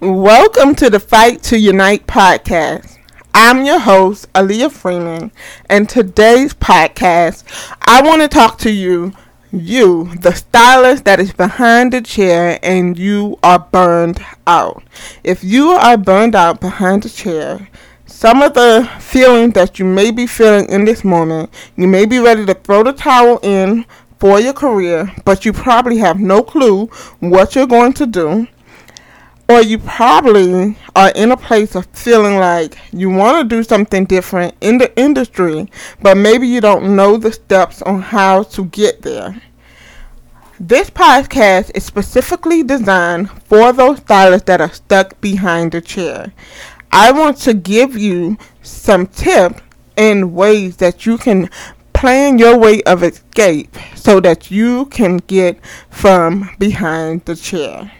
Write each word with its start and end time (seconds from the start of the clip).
Welcome 0.00 0.76
to 0.76 0.90
the 0.90 1.00
Fight 1.00 1.42
to 1.42 1.58
Unite 1.58 2.06
podcast. 2.06 2.98
I'm 3.34 3.64
your 3.64 3.80
host, 3.80 4.32
Aaliyah 4.32 4.70
Freeman, 4.70 5.32
and 5.68 5.88
today's 5.88 6.54
podcast, 6.54 7.42
I 7.82 8.00
want 8.02 8.22
to 8.22 8.28
talk 8.28 8.58
to 8.58 8.70
you, 8.70 9.12
you, 9.50 10.14
the 10.20 10.32
stylist 10.34 11.04
that 11.06 11.18
is 11.18 11.32
behind 11.32 11.92
the 11.92 12.00
chair, 12.00 12.60
and 12.62 12.96
you 12.96 13.40
are 13.42 13.58
burned 13.58 14.24
out. 14.46 14.84
If 15.24 15.42
you 15.42 15.70
are 15.70 15.96
burned 15.96 16.36
out 16.36 16.60
behind 16.60 17.02
the 17.02 17.08
chair, 17.08 17.68
some 18.06 18.40
of 18.40 18.54
the 18.54 18.88
feelings 19.00 19.54
that 19.54 19.80
you 19.80 19.84
may 19.84 20.12
be 20.12 20.28
feeling 20.28 20.68
in 20.68 20.84
this 20.84 21.02
moment, 21.02 21.52
you 21.74 21.88
may 21.88 22.06
be 22.06 22.20
ready 22.20 22.46
to 22.46 22.54
throw 22.54 22.84
the 22.84 22.92
towel 22.92 23.40
in 23.42 23.84
for 24.20 24.38
your 24.38 24.52
career, 24.52 25.12
but 25.24 25.44
you 25.44 25.52
probably 25.52 25.98
have 25.98 26.20
no 26.20 26.44
clue 26.44 26.86
what 27.18 27.56
you're 27.56 27.66
going 27.66 27.94
to 27.94 28.06
do 28.06 28.46
or 29.48 29.62
you 29.62 29.78
probably 29.78 30.76
are 30.94 31.10
in 31.14 31.30
a 31.30 31.36
place 31.36 31.74
of 31.74 31.86
feeling 31.86 32.36
like 32.36 32.76
you 32.92 33.08
want 33.08 33.38
to 33.38 33.56
do 33.56 33.62
something 33.62 34.04
different 34.04 34.54
in 34.60 34.76
the 34.76 34.94
industry, 34.98 35.70
but 36.02 36.18
maybe 36.18 36.46
you 36.46 36.60
don't 36.60 36.94
know 36.94 37.16
the 37.16 37.32
steps 37.32 37.80
on 37.82 38.02
how 38.02 38.42
to 38.42 38.66
get 38.66 39.00
there. 39.02 39.40
This 40.60 40.90
podcast 40.90 41.70
is 41.74 41.84
specifically 41.84 42.62
designed 42.62 43.30
for 43.44 43.72
those 43.72 43.98
stylists 43.98 44.46
that 44.46 44.60
are 44.60 44.72
stuck 44.72 45.18
behind 45.20 45.72
the 45.72 45.80
chair. 45.80 46.32
I 46.92 47.12
want 47.12 47.38
to 47.38 47.54
give 47.54 47.96
you 47.96 48.36
some 48.62 49.06
tips 49.06 49.62
and 49.96 50.34
ways 50.34 50.76
that 50.76 51.06
you 51.06 51.16
can 51.16 51.48
plan 51.94 52.38
your 52.38 52.58
way 52.58 52.82
of 52.82 53.02
escape 53.02 53.76
so 53.94 54.20
that 54.20 54.50
you 54.50 54.86
can 54.86 55.18
get 55.18 55.64
from 55.90 56.50
behind 56.58 57.24
the 57.24 57.34
chair. 57.34 57.92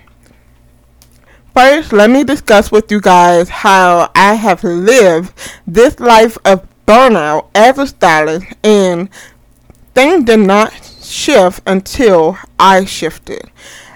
First, 1.59 1.93
let 1.93 2.09
me 2.09 2.23
discuss 2.23 2.71
with 2.71 2.89
you 2.93 3.01
guys 3.01 3.49
how 3.49 4.13
I 4.15 4.35
have 4.35 4.63
lived 4.63 5.33
this 5.67 5.99
life 5.99 6.39
of 6.45 6.65
burnout 6.87 7.49
as 7.53 7.77
a 7.79 7.87
stylist, 7.89 8.47
and 8.63 9.09
things 9.93 10.23
did 10.23 10.39
not 10.39 10.73
shift 11.03 11.61
until 11.67 12.39
I 12.61 12.85
shifted. 12.85 13.51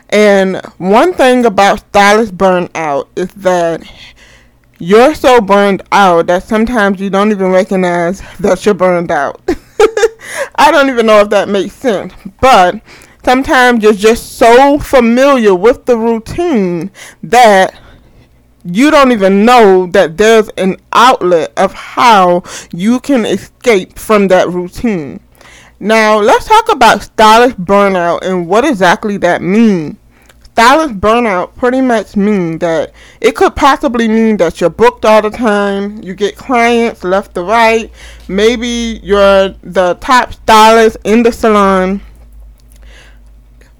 And 0.08 0.60
one 0.78 1.14
thing 1.14 1.46
about 1.46 1.78
stylist 1.78 2.36
burnout 2.36 3.06
is 3.14 3.28
that 3.34 3.88
you're 4.80 5.14
so 5.14 5.40
burned 5.40 5.82
out 5.92 6.26
that 6.26 6.42
sometimes 6.42 7.00
you 7.00 7.10
don't 7.10 7.30
even 7.30 7.52
recognize 7.52 8.22
that 8.40 8.66
you're 8.66 8.74
burned 8.74 9.12
out. 9.12 9.40
I 10.56 10.72
don't 10.72 10.88
even 10.88 11.06
know 11.06 11.20
if 11.20 11.30
that 11.30 11.48
makes 11.48 11.74
sense, 11.74 12.12
but 12.40 12.80
sometimes 13.24 13.82
you're 13.82 13.92
just 13.92 14.36
so 14.38 14.78
familiar 14.78 15.54
with 15.54 15.84
the 15.86 15.96
routine 15.96 16.90
that 17.22 17.74
you 18.64 18.90
don't 18.90 19.12
even 19.12 19.44
know 19.44 19.86
that 19.86 20.16
there's 20.16 20.48
an 20.50 20.76
outlet 20.92 21.52
of 21.56 21.72
how 21.72 22.42
you 22.72 23.00
can 23.00 23.24
escape 23.24 23.98
from 23.98 24.28
that 24.28 24.48
routine. 24.48 25.20
Now, 25.80 26.20
let's 26.20 26.46
talk 26.46 26.70
about 26.70 27.02
stylist 27.02 27.60
burnout 27.60 28.22
and 28.22 28.46
what 28.46 28.64
exactly 28.64 29.16
that 29.18 29.42
means. 29.42 29.96
Stylist 30.52 31.00
burnout 31.00 31.56
pretty 31.56 31.80
much 31.80 32.14
means 32.14 32.60
that 32.60 32.92
it 33.20 33.34
could 33.34 33.56
possibly 33.56 34.06
mean 34.06 34.36
that 34.36 34.60
you're 34.60 34.70
booked 34.70 35.04
all 35.04 35.22
the 35.22 35.30
time, 35.30 36.00
you 36.02 36.14
get 36.14 36.36
clients 36.36 37.02
left 37.02 37.34
to 37.34 37.42
right, 37.42 37.90
maybe 38.28 39.00
you're 39.02 39.48
the 39.62 39.96
top 40.00 40.34
stylist 40.34 40.98
in 41.04 41.22
the 41.22 41.32
salon, 41.32 42.02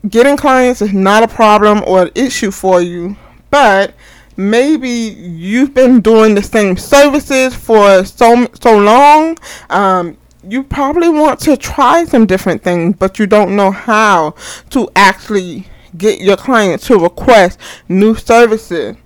getting 0.08 0.36
clients 0.36 0.83
is 0.83 0.92
not 0.92 1.22
a 1.22 1.28
problem 1.28 1.83
or 1.86 2.03
an 2.03 2.11
issue 2.14 2.50
for 2.50 2.81
you, 2.81 3.17
but 3.50 3.95
maybe 4.36 4.89
you've 4.89 5.75
been 5.75 6.00
doing 6.00 6.34
the 6.34 6.42
same 6.42 6.77
services 6.77 7.55
for 7.55 8.05
so 8.05 8.48
so 8.61 8.78
long. 8.78 9.39
Um, 9.70 10.17
you 10.47 10.64
probably 10.64 11.09
want 11.09 11.39
to 11.41 11.56
try 11.56 12.04
some 12.04 12.27
different 12.27 12.62
things, 12.62 12.97
but 12.99 13.19
you 13.19 13.27
don't 13.27 13.54
know 13.54 13.71
how 13.71 14.34
to 14.71 14.91
actually 14.97 15.66
get 15.97 16.21
your 16.21 16.37
clients 16.37 16.87
to 16.88 16.98
request 16.98 17.59
new 17.88 18.15
services. 18.15 18.97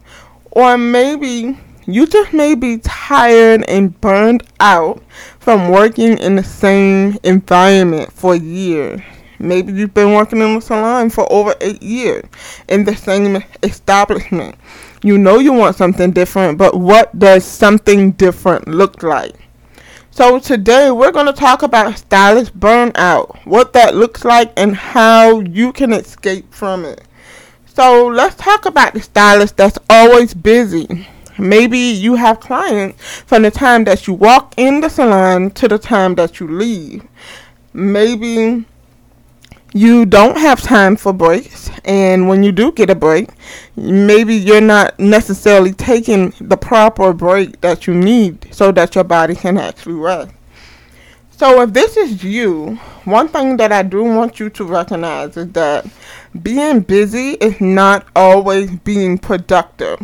Or 0.50 0.78
maybe 0.78 1.59
you 1.87 2.06
just 2.06 2.32
may 2.32 2.54
be 2.54 2.78
tired 2.78 3.65
and 3.69 4.00
burned 4.00 4.44
out 4.60 5.03
from 5.38 5.71
working 5.71 6.16
in 6.19 6.37
the 6.37 6.42
same 6.42 7.19
environment 7.22 8.12
for 8.12 8.34
years. 8.34 9.03
Maybe 9.38 9.72
you've 9.72 9.94
been 9.94 10.14
working 10.14 10.41
in 10.41 10.54
the 10.54 10.60
salon 10.60 11.10
for 11.10 11.30
over 11.32 11.54
eight 11.60 11.82
years 11.82 12.24
in 12.69 12.84
the 12.84 12.97
same 12.97 13.42
establishment. 13.62 14.56
You 15.02 15.19
know 15.19 15.38
you 15.38 15.52
want 15.52 15.76
something 15.76 16.10
different, 16.10 16.58
but 16.58 16.78
what 16.78 17.19
does 17.19 17.44
something 17.44 18.12
different 18.12 18.69
look 18.69 19.02
like? 19.02 19.34
So 20.10 20.38
today 20.38 20.91
we're 20.91 21.12
going 21.12 21.26
to 21.26 21.32
talk 21.32 21.62
about 21.62 21.98
stylist 21.98 22.58
burnout, 22.58 23.44
what 23.44 23.74
that 23.74 23.94
looks 23.94 24.24
like, 24.24 24.50
and 24.56 24.74
how 24.74 25.41
you 25.41 25.72
can 25.74 25.92
escape 25.92 26.54
from 26.54 26.86
it. 26.86 27.03
So 27.66 28.06
let's 28.06 28.36
talk 28.36 28.64
about 28.64 28.94
the 28.94 29.03
stylist 29.03 29.58
that's 29.58 29.78
always 29.91 30.32
busy. 30.32 31.06
Maybe 31.38 31.78
you 31.78 32.14
have 32.14 32.41
clients 32.41 33.03
from 33.26 33.42
the 33.42 33.50
time 33.50 33.84
that 33.84 34.06
you 34.06 34.14
walk 34.14 34.54
in 34.56 34.80
the 34.80 34.88
salon 34.88 35.50
to 35.50 35.68
the 35.68 35.78
time 35.78 36.14
that 36.14 36.41
you 36.41 36.48
leave. 36.48 37.06
Maybe 37.74 38.64
you 39.72 40.06
don't 40.06 40.38
have 40.38 40.62
time 40.62 40.97
for 40.97 41.12
breaks, 41.12 41.71
and 41.84 42.28
when 42.28 42.43
you 42.43 42.53
do 42.53 42.72
get 42.72 42.91
a 42.91 42.94
break, 42.94 43.28
maybe 43.77 44.34
you're 44.34 44.60
not 44.60 44.99
necessarily 44.99 45.72
taking 45.72 46.32
the 46.41 46.56
proper 46.56 47.12
break 47.12 47.60
that 47.60 47.87
you 47.87 47.94
need 47.94 48.54
so 48.54 48.72
that 48.72 48.94
your 48.94 49.04
body 49.04 49.34
can 49.34 49.59
actually 49.59 49.94
rest. 49.94 50.32
So, 51.31 51.60
if 51.60 51.75
this 51.75 51.99
is 51.99 52.25
you, 52.25 52.77
one 53.04 53.28
thing 53.28 53.59
that 53.59 53.71
I 53.71 53.82
do 53.82 54.03
want 54.03 54.41
you 54.41 54.49
to 54.49 54.65
recognize 54.65 55.37
is 55.37 55.53
that 55.53 55.87
being 56.43 56.81
busy 56.81 57.33
is 57.33 57.60
not 57.60 58.06
always 58.16 58.71
being 58.71 59.19
productive. 59.19 60.00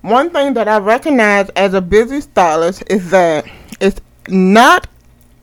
One 0.00 0.30
thing 0.30 0.54
that 0.54 0.68
I 0.68 0.78
recognize 0.78 1.50
as 1.50 1.74
a 1.74 1.82
busy 1.82 2.22
stylist 2.22 2.84
is 2.88 3.10
that 3.10 3.44
it's 3.80 4.00
not 4.28 4.88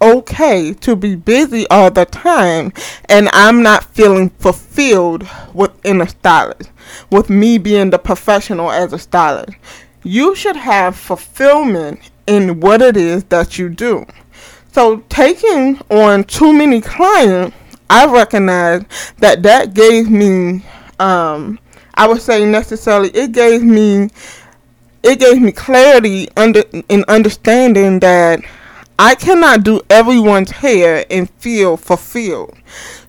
okay 0.01 0.73
to 0.73 0.95
be 0.95 1.15
busy 1.15 1.67
all 1.69 1.91
the 1.91 2.05
time 2.05 2.71
and 3.07 3.29
I'm 3.33 3.61
not 3.61 3.83
feeling 3.83 4.29
fulfilled 4.29 5.27
within 5.53 6.01
a 6.01 6.07
stylist, 6.07 6.71
with 7.09 7.29
me 7.29 7.57
being 7.57 7.89
the 7.89 7.99
professional 7.99 8.71
as 8.71 8.93
a 8.93 8.99
stylist. 8.99 9.57
You 10.03 10.35
should 10.35 10.55
have 10.55 10.95
fulfillment 10.95 11.99
in 12.27 12.59
what 12.59 12.81
it 12.81 12.95
is 12.95 13.23
that 13.25 13.57
you 13.57 13.69
do. 13.69 14.05
So 14.71 14.97
taking 15.09 15.79
on 15.89 16.23
too 16.23 16.53
many 16.53 16.79
clients, 16.79 17.55
I 17.89 18.05
recognize 18.05 18.85
that 19.17 19.43
that 19.43 19.73
gave 19.73 20.09
me, 20.09 20.63
um, 20.99 21.59
I 21.95 22.07
would 22.07 22.21
say 22.21 22.45
necessarily, 22.45 23.09
it 23.09 23.31
gave 23.31 23.63
me, 23.63 24.09
it 25.01 25.19
gave 25.19 25.41
me 25.41 25.51
clarity 25.51 26.29
under 26.37 26.63
in 26.87 27.03
understanding 27.07 27.99
that 27.99 28.41
I 29.01 29.15
cannot 29.15 29.63
do 29.63 29.79
everyone's 29.89 30.51
hair 30.51 31.05
and 31.09 31.29
feel 31.29 31.77
fulfilled. 31.77 32.53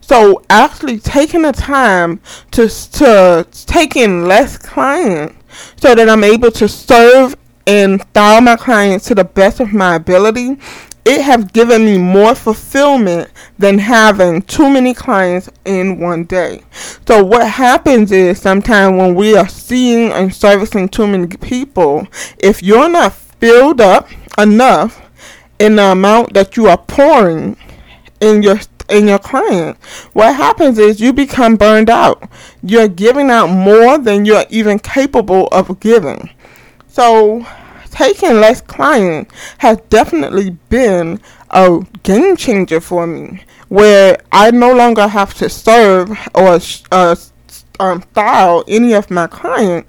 So 0.01 0.41
actually 0.49 1.01
taking 1.01 1.43
the 1.43 1.51
time 1.51 2.21
to 2.53 2.69
to 2.69 3.45
take 3.51 3.97
in 3.97 4.29
less 4.29 4.57
clients 4.57 5.35
so 5.77 5.97
that 5.97 6.09
I'm 6.09 6.23
able 6.23 6.53
to 6.53 6.69
serve 6.69 7.35
and 7.67 8.01
style 8.01 8.41
my 8.41 8.55
clients 8.55 9.07
to 9.07 9.17
the 9.17 9.25
best 9.25 9.59
of 9.59 9.73
my 9.73 9.97
ability, 9.97 10.59
it 11.05 11.23
has 11.23 11.45
given 11.47 11.85
me 11.85 11.99
more 11.99 12.37
fulfillment 12.37 13.29
than 13.59 13.81
having 13.81 14.43
too 14.43 14.71
many 14.71 14.95
clients 14.95 15.51
in 15.65 15.99
one 15.99 16.23
day. 16.23 16.63
So 17.09 17.25
what 17.25 17.49
happens 17.49 18.13
is 18.13 18.41
sometimes 18.41 18.97
when 18.97 19.17
we 19.17 19.37
are 19.37 19.49
seeing 19.49 20.13
and 20.13 20.33
servicing 20.33 20.89
too 20.89 21.09
many 21.09 21.27
people, 21.37 22.07
if 22.39 22.63
you're 22.63 22.89
not 22.89 23.13
filled 23.13 23.81
up 23.81 24.09
enough 24.39 25.10
in 25.61 25.77
the 25.77 25.93
amount 25.93 26.33
that 26.33 26.57
you 26.57 26.67
are 26.67 26.79
pouring 26.79 27.57
in 28.21 28.43
your 28.43 28.59
in 28.89 29.07
your 29.07 29.21
client, 29.21 29.77
what 30.15 30.35
happens 30.35 30.77
is 30.77 31.01
you 31.01 31.13
become 31.13 31.55
burned 31.55 31.89
out. 31.89 32.29
You're 32.61 32.89
giving 32.89 33.31
out 33.31 33.47
more 33.47 33.99
than 33.99 34.25
you're 34.25 34.47
even 34.51 34.81
capable 34.81 35.47
of 35.53 35.79
giving. 35.79 36.31
So 36.89 37.47
taking 37.93 38.41
less 38.41 38.61
client 38.61 39.31
has 39.59 39.79
definitely 39.91 40.51
been 40.71 41.21
a 41.51 41.87
game 42.03 42.37
changer 42.37 42.81
for 42.81 43.07
me 43.07 43.43
where 43.69 44.19
I 44.33 44.51
no 44.51 44.75
longer 44.75 45.07
have 45.07 45.35
to 45.35 45.49
serve 45.49 46.11
or 46.35 46.59
uh, 46.91 47.15
um, 47.79 48.03
style 48.03 48.65
any 48.67 48.95
of 48.95 49.11
my 49.11 49.29
clients 49.29 49.89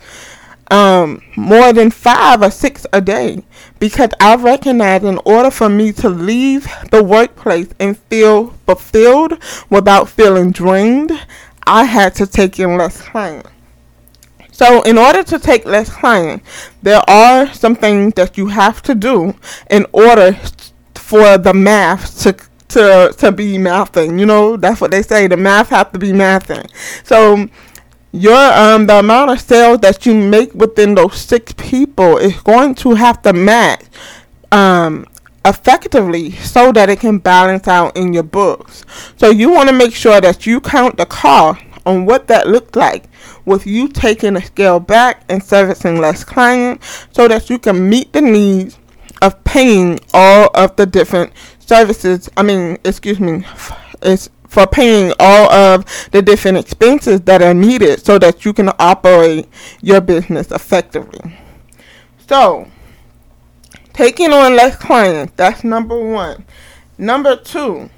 um, 0.69 1.21
more 1.35 1.73
than 1.73 1.91
five 1.91 2.41
or 2.41 2.51
six 2.51 2.85
a 2.93 3.01
day 3.01 3.43
because 3.81 4.11
I 4.19 4.35
recognize 4.35 5.03
in 5.03 5.19
order 5.25 5.49
for 5.49 5.67
me 5.67 5.91
to 5.93 6.07
leave 6.07 6.67
the 6.91 7.03
workplace 7.03 7.67
and 7.79 7.97
feel 7.97 8.51
fulfilled 8.67 9.43
without 9.71 10.07
feeling 10.07 10.51
drained, 10.51 11.11
I 11.65 11.85
had 11.85 12.13
to 12.15 12.27
take 12.27 12.59
in 12.59 12.77
less 12.77 13.01
clients. 13.01 13.49
So, 14.51 14.83
in 14.83 14.99
order 14.99 15.23
to 15.23 15.39
take 15.39 15.65
less 15.65 15.89
clients, 15.89 16.47
there 16.83 17.01
are 17.09 17.51
some 17.53 17.73
things 17.73 18.13
that 18.13 18.37
you 18.37 18.45
have 18.49 18.83
to 18.83 18.93
do 18.93 19.33
in 19.71 19.87
order 19.91 20.37
for 20.93 21.39
the 21.39 21.53
math 21.53 22.21
to 22.21 22.33
to 22.75 23.15
to 23.17 23.31
be 23.31 23.57
mathing. 23.57 24.19
You 24.19 24.27
know, 24.27 24.57
that's 24.57 24.79
what 24.79 24.91
they 24.91 25.01
say. 25.01 25.25
The 25.25 25.37
math 25.37 25.69
have 25.69 25.91
to 25.93 25.97
be 25.97 26.11
mathing. 26.11 26.69
So 27.03 27.47
your 28.11 28.53
um 28.53 28.87
the 28.87 28.99
amount 28.99 29.31
of 29.31 29.39
sales 29.39 29.79
that 29.79 30.05
you 30.05 30.13
make 30.13 30.53
within 30.53 30.95
those 30.95 31.15
six 31.15 31.53
people 31.53 32.17
is 32.17 32.35
going 32.41 32.75
to 32.75 32.95
have 32.95 33.21
to 33.21 33.31
match 33.31 33.85
um 34.51 35.05
effectively 35.45 36.31
so 36.31 36.71
that 36.71 36.89
it 36.89 36.99
can 36.99 37.17
balance 37.17 37.67
out 37.67 37.95
in 37.97 38.13
your 38.13 38.23
books. 38.23 38.85
So 39.17 39.29
you 39.29 39.49
want 39.49 39.69
to 39.69 39.75
make 39.75 39.93
sure 39.95 40.21
that 40.21 40.45
you 40.45 40.61
count 40.61 40.97
the 40.97 41.05
cost 41.05 41.61
on 41.85 42.05
what 42.05 42.27
that 42.27 42.47
looked 42.47 42.75
like 42.75 43.05
with 43.45 43.65
you 43.65 43.87
taking 43.87 44.35
a 44.35 44.41
scale 44.41 44.79
back 44.79 45.23
and 45.29 45.43
servicing 45.43 45.99
less 45.99 46.23
clients 46.23 47.07
so 47.11 47.27
that 47.27 47.49
you 47.49 47.57
can 47.57 47.89
meet 47.89 48.13
the 48.13 48.21
needs 48.21 48.77
of 49.21 49.43
paying 49.43 49.99
all 50.13 50.49
of 50.53 50.75
the 50.75 50.85
different 50.85 51.33
services. 51.59 52.29
I 52.37 52.43
mean, 52.43 52.77
excuse 52.83 53.19
me, 53.19 53.43
it's 54.01 54.29
for 54.51 54.67
paying 54.67 55.13
all 55.17 55.49
of 55.49 55.85
the 56.11 56.21
different 56.21 56.57
expenses 56.57 57.21
that 57.21 57.41
are 57.41 57.53
needed 57.53 58.05
so 58.05 58.19
that 58.19 58.43
you 58.43 58.51
can 58.51 58.69
operate 58.79 59.47
your 59.79 60.01
business 60.01 60.51
effectively. 60.51 61.37
So, 62.27 62.67
taking 63.93 64.33
on 64.33 64.57
less 64.57 64.75
clients, 64.75 65.31
that's 65.37 65.63
number 65.63 65.97
one. 65.97 66.43
Number 66.97 67.37
two, 67.37 67.89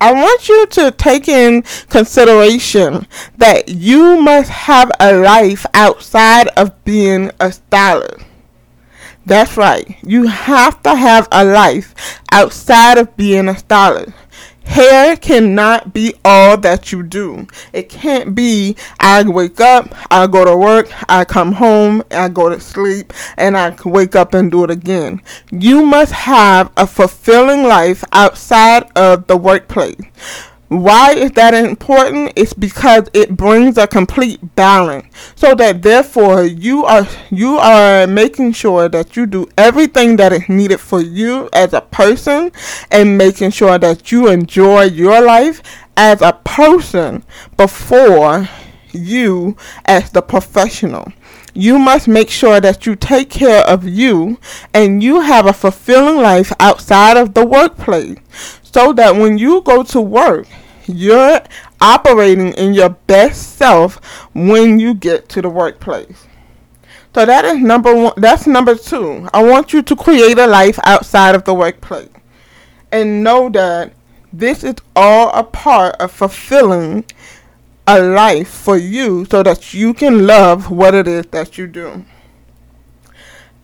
I 0.00 0.12
want 0.12 0.48
you 0.48 0.66
to 0.66 0.90
take 0.90 1.28
in 1.28 1.62
consideration 1.88 3.06
that 3.36 3.68
you 3.68 4.20
must 4.20 4.50
have 4.50 4.90
a 4.98 5.16
life 5.16 5.64
outside 5.74 6.48
of 6.56 6.84
being 6.84 7.30
a 7.38 7.52
stylist. 7.52 8.26
That's 9.24 9.56
right. 9.56 9.96
You 10.02 10.26
have 10.26 10.82
to 10.82 10.96
have 10.96 11.28
a 11.30 11.44
life 11.44 12.20
outside 12.32 12.98
of 12.98 13.16
being 13.16 13.48
a 13.48 13.56
stylist. 13.56 14.12
Hair 14.64 15.16
cannot 15.18 15.92
be 15.92 16.14
all 16.24 16.56
that 16.58 16.90
you 16.90 17.02
do. 17.02 17.46
It 17.72 17.88
can't 17.88 18.34
be 18.34 18.76
I 18.98 19.22
wake 19.22 19.60
up, 19.60 19.94
I 20.10 20.26
go 20.26 20.44
to 20.44 20.56
work, 20.56 20.90
I 21.08 21.24
come 21.24 21.52
home, 21.52 22.02
I 22.10 22.28
go 22.28 22.48
to 22.48 22.58
sleep, 22.60 23.12
and 23.36 23.56
I 23.56 23.76
wake 23.84 24.16
up 24.16 24.34
and 24.34 24.50
do 24.50 24.64
it 24.64 24.70
again. 24.70 25.20
You 25.50 25.84
must 25.84 26.12
have 26.12 26.72
a 26.76 26.86
fulfilling 26.86 27.64
life 27.64 28.02
outside 28.12 28.90
of 28.96 29.26
the 29.26 29.36
workplace. 29.36 30.00
Why 30.68 31.12
is 31.12 31.32
that 31.32 31.52
important? 31.52 32.32
It's 32.36 32.54
because 32.54 33.08
it 33.12 33.36
brings 33.36 33.76
a 33.76 33.86
complete 33.86 34.40
balance. 34.56 35.06
So 35.36 35.54
that 35.54 35.82
therefore 35.82 36.44
you 36.44 36.84
are 36.84 37.06
you 37.30 37.58
are 37.58 38.06
making 38.06 38.52
sure 38.52 38.88
that 38.88 39.14
you 39.16 39.26
do 39.26 39.46
everything 39.58 40.16
that 40.16 40.32
is 40.32 40.48
needed 40.48 40.80
for 40.80 41.00
you 41.00 41.50
as 41.52 41.74
a 41.74 41.82
person 41.82 42.50
and 42.90 43.18
making 43.18 43.50
sure 43.50 43.78
that 43.78 44.10
you 44.10 44.28
enjoy 44.28 44.84
your 44.84 45.20
life 45.20 45.62
as 45.96 46.22
a 46.22 46.32
person 46.44 47.24
before 47.56 48.48
you 48.92 49.56
as 49.84 50.10
the 50.12 50.22
professional. 50.22 51.12
You 51.52 51.78
must 51.78 52.08
make 52.08 52.30
sure 52.30 52.60
that 52.60 52.84
you 52.86 52.96
take 52.96 53.30
care 53.30 53.64
of 53.64 53.86
you 53.86 54.38
and 54.72 55.02
you 55.02 55.20
have 55.20 55.46
a 55.46 55.52
fulfilling 55.52 56.20
life 56.20 56.52
outside 56.58 57.16
of 57.16 57.34
the 57.34 57.46
workplace 57.46 58.18
so 58.74 58.92
that 58.92 59.14
when 59.14 59.38
you 59.38 59.60
go 59.60 59.84
to 59.84 60.00
work, 60.00 60.48
you're 60.86 61.40
operating 61.80 62.52
in 62.54 62.74
your 62.74 62.88
best 62.88 63.56
self 63.56 64.04
when 64.34 64.80
you 64.80 64.94
get 64.94 65.28
to 65.28 65.40
the 65.40 65.48
workplace. 65.48 66.26
So 67.14 67.24
that 67.24 67.44
is 67.44 67.58
number 67.58 67.94
one. 67.94 68.14
That's 68.16 68.48
number 68.48 68.74
two. 68.74 69.28
I 69.32 69.44
want 69.44 69.72
you 69.72 69.80
to 69.82 69.94
create 69.94 70.38
a 70.38 70.48
life 70.48 70.80
outside 70.82 71.36
of 71.36 71.44
the 71.44 71.54
workplace 71.54 72.08
and 72.90 73.22
know 73.22 73.48
that 73.50 73.92
this 74.32 74.64
is 74.64 74.74
all 74.96 75.30
a 75.30 75.44
part 75.44 75.94
of 76.00 76.10
fulfilling 76.10 77.04
a 77.86 78.02
life 78.02 78.48
for 78.48 78.76
you 78.76 79.24
so 79.26 79.44
that 79.44 79.72
you 79.72 79.94
can 79.94 80.26
love 80.26 80.72
what 80.72 80.94
it 80.94 81.06
is 81.06 81.26
that 81.26 81.56
you 81.56 81.68
do. 81.68 82.04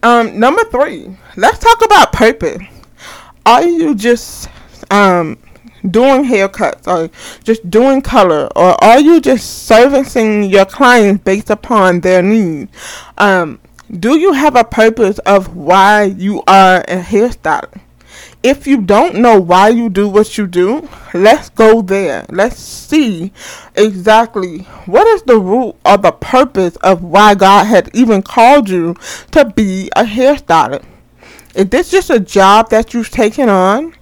Um, 0.04 0.38
number 0.38 0.62
three, 0.64 1.16
let's 1.36 1.58
talk 1.58 1.84
about 1.84 2.12
purpose. 2.12 2.62
Are 3.44 3.64
you 3.64 3.96
just 3.96 4.48
um, 4.90 5.38
doing 5.88 6.24
haircuts 6.24 6.86
or 6.86 7.10
just 7.42 7.68
doing 7.70 8.02
color 8.02 8.48
or 8.56 8.82
are 8.84 9.00
you 9.00 9.20
just 9.20 9.64
servicing 9.66 10.44
your 10.44 10.64
clients 10.64 11.24
based 11.24 11.50
upon 11.50 12.00
their 12.00 12.22
needs? 12.22 12.70
Um, 13.18 13.60
do 13.90 14.18
you 14.18 14.32
have 14.32 14.56
a 14.56 14.64
purpose 14.64 15.18
of 15.20 15.56
why 15.56 16.04
you 16.04 16.42
are 16.46 16.80
a 16.82 17.00
hairstylist? 17.02 17.80
If 18.42 18.66
you 18.66 18.80
don't 18.80 19.16
know 19.16 19.38
why 19.38 19.68
you 19.68 19.90
do 19.90 20.08
what 20.08 20.38
you 20.38 20.46
do 20.46 20.88
let's 21.12 21.50
go 21.50 21.82
there. 21.82 22.24
Let's 22.28 22.58
see 22.58 23.32
exactly 23.74 24.60
what 24.86 25.06
is 25.06 25.22
the 25.22 25.38
root 25.38 25.76
or 25.84 25.98
the 25.98 26.12
purpose 26.12 26.76
of 26.76 27.02
why 27.02 27.34
god 27.34 27.66
had 27.66 27.90
even 27.94 28.22
called 28.22 28.68
you 28.68 28.96
to 29.32 29.44
be 29.44 29.90
a 29.96 30.04
hairstylist. 30.04 30.84
Is 31.54 31.68
this 31.68 31.90
just 31.90 32.10
a 32.10 32.20
job 32.20 32.70
that 32.70 32.94
you've 32.94 33.10
taken 33.10 33.48
on 33.48 33.94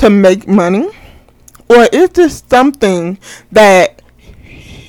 to 0.00 0.10
make 0.10 0.48
money 0.48 0.88
or 1.68 1.86
is 1.92 2.10
this 2.10 2.42
something 2.48 3.16
that 3.52 4.02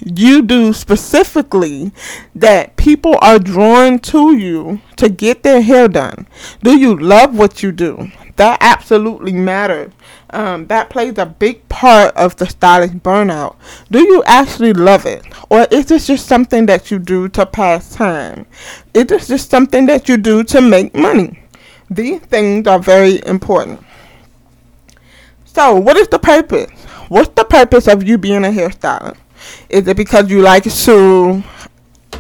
you 0.04 0.42
do 0.42 0.74
specifically 0.74 1.92
that 2.34 2.76
people 2.76 3.18
are 3.22 3.38
drawn 3.38 4.00
to 4.00 4.36
you 4.36 4.82
to 4.96 5.10
get 5.10 5.44
their 5.44 5.62
hair 5.62 5.88
done? 5.88 6.28
Do 6.64 6.76
you 6.76 6.98
love 6.98 7.38
what 7.38 7.62
you 7.62 7.72
do? 7.72 8.10
That 8.38 8.58
absolutely 8.62 9.34
matters. 9.34 9.92
Um, 10.32 10.66
that 10.68 10.90
plays 10.90 11.18
a 11.18 11.26
big 11.26 11.68
part 11.70 12.16
of 12.16 12.38
the 12.38 12.48
stylist 12.48 13.00
burnout. 13.00 13.58
Do 13.92 14.00
you 14.00 14.24
actually 14.26 14.74
love 14.74 15.06
it? 15.06 15.24
Or 15.50 15.68
is 15.70 15.88
this 15.88 16.08
just 16.08 16.26
something 16.26 16.66
that 16.66 16.90
you 16.90 16.98
do 16.98 17.28
to 17.30 17.46
pass 17.46 17.94
time? 17.94 18.48
Is 18.94 19.06
this 19.06 19.28
just 19.28 19.52
something 19.52 19.86
that 19.88 20.10
you 20.10 20.18
do 20.18 20.44
to 20.46 20.62
make 20.62 20.96
money? 20.96 21.44
These 21.92 22.22
things 22.22 22.66
are 22.66 22.80
very 22.80 23.22
important. 23.26 23.84
So, 25.54 25.76
what 25.76 25.98
is 25.98 26.08
the 26.08 26.18
purpose? 26.18 26.72
What's 27.10 27.28
the 27.36 27.44
purpose 27.44 27.90
of 27.90 28.04
you 28.08 28.18
being 28.18 28.46
a 28.46 28.48
hairstylist? 28.48 29.18
Is 29.68 29.86
it 29.86 29.98
because 29.98 30.32
you 30.32 30.42
like 30.42 30.64
to 30.64 31.44